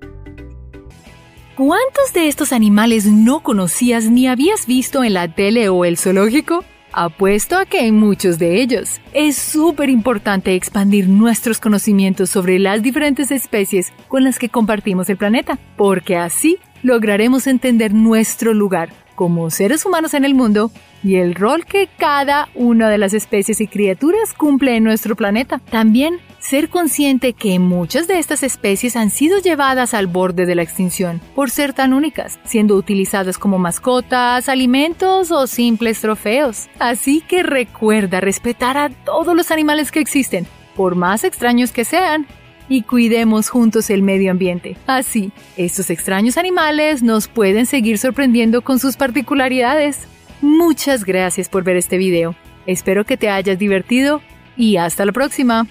¿Cuántos 1.56 2.12
de 2.14 2.26
estos 2.26 2.52
animales 2.52 3.06
no 3.06 3.44
conocías 3.44 4.10
ni 4.10 4.26
habías 4.26 4.66
visto 4.66 5.04
en 5.04 5.14
la 5.14 5.32
tele 5.32 5.68
o 5.68 5.84
el 5.84 5.96
zoológico? 5.98 6.64
Apuesto 6.94 7.56
a 7.56 7.64
que 7.64 7.86
en 7.86 7.96
muchos 7.96 8.38
de 8.38 8.60
ellos. 8.60 9.00
Es 9.14 9.36
súper 9.36 9.88
importante 9.88 10.54
expandir 10.54 11.08
nuestros 11.08 11.58
conocimientos 11.58 12.28
sobre 12.28 12.58
las 12.58 12.82
diferentes 12.82 13.30
especies 13.30 13.92
con 14.08 14.24
las 14.24 14.38
que 14.38 14.50
compartimos 14.50 15.08
el 15.08 15.16
planeta, 15.16 15.58
porque 15.76 16.18
así 16.18 16.58
lograremos 16.82 17.46
entender 17.46 17.94
nuestro 17.94 18.52
lugar 18.52 18.90
como 19.14 19.50
seres 19.50 19.84
humanos 19.86 20.14
en 20.14 20.24
el 20.24 20.34
mundo 20.34 20.70
y 21.04 21.16
el 21.16 21.34
rol 21.34 21.64
que 21.64 21.88
cada 21.98 22.48
una 22.54 22.88
de 22.88 22.98
las 22.98 23.14
especies 23.14 23.60
y 23.60 23.66
criaturas 23.66 24.32
cumple 24.34 24.76
en 24.76 24.84
nuestro 24.84 25.16
planeta. 25.16 25.60
También 25.70 26.20
ser 26.38 26.68
consciente 26.68 27.32
que 27.32 27.58
muchas 27.58 28.08
de 28.08 28.18
estas 28.18 28.42
especies 28.42 28.96
han 28.96 29.10
sido 29.10 29.38
llevadas 29.38 29.94
al 29.94 30.06
borde 30.06 30.46
de 30.46 30.54
la 30.54 30.62
extinción 30.62 31.20
por 31.34 31.50
ser 31.50 31.72
tan 31.72 31.92
únicas, 31.92 32.38
siendo 32.44 32.76
utilizadas 32.76 33.38
como 33.38 33.58
mascotas, 33.58 34.48
alimentos 34.48 35.30
o 35.30 35.46
simples 35.46 36.00
trofeos. 36.00 36.68
Así 36.78 37.20
que 37.20 37.42
recuerda 37.42 38.20
respetar 38.20 38.76
a 38.76 38.90
todos 38.90 39.36
los 39.36 39.50
animales 39.50 39.92
que 39.92 40.00
existen, 40.00 40.46
por 40.76 40.94
más 40.94 41.24
extraños 41.24 41.72
que 41.72 41.84
sean, 41.84 42.26
y 42.72 42.80
cuidemos 42.80 43.50
juntos 43.50 43.90
el 43.90 44.00
medio 44.00 44.30
ambiente. 44.30 44.78
Así, 44.86 45.30
estos 45.58 45.90
extraños 45.90 46.38
animales 46.38 47.02
nos 47.02 47.28
pueden 47.28 47.66
seguir 47.66 47.98
sorprendiendo 47.98 48.62
con 48.62 48.78
sus 48.78 48.96
particularidades. 48.96 50.08
Muchas 50.40 51.04
gracias 51.04 51.50
por 51.50 51.64
ver 51.64 51.76
este 51.76 51.98
video. 51.98 52.34
Espero 52.66 53.04
que 53.04 53.18
te 53.18 53.28
hayas 53.28 53.58
divertido 53.58 54.22
y 54.56 54.78
hasta 54.78 55.04
la 55.04 55.12
próxima. 55.12 55.66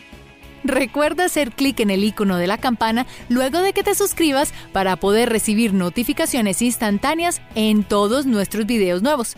Recuerda 0.63 1.25
hacer 1.25 1.53
clic 1.53 1.79
en 1.79 1.89
el 1.89 2.03
icono 2.03 2.37
de 2.37 2.45
la 2.45 2.59
campana 2.59 3.07
luego 3.29 3.61
de 3.61 3.73
que 3.73 3.81
te 3.81 3.95
suscribas 3.95 4.53
para 4.71 4.95
poder 4.95 5.29
recibir 5.29 5.73
notificaciones 5.73 6.61
instantáneas 6.61 7.41
en 7.55 7.83
todos 7.83 8.27
nuestros 8.27 8.67
videos 8.67 9.01
nuevos. 9.01 9.35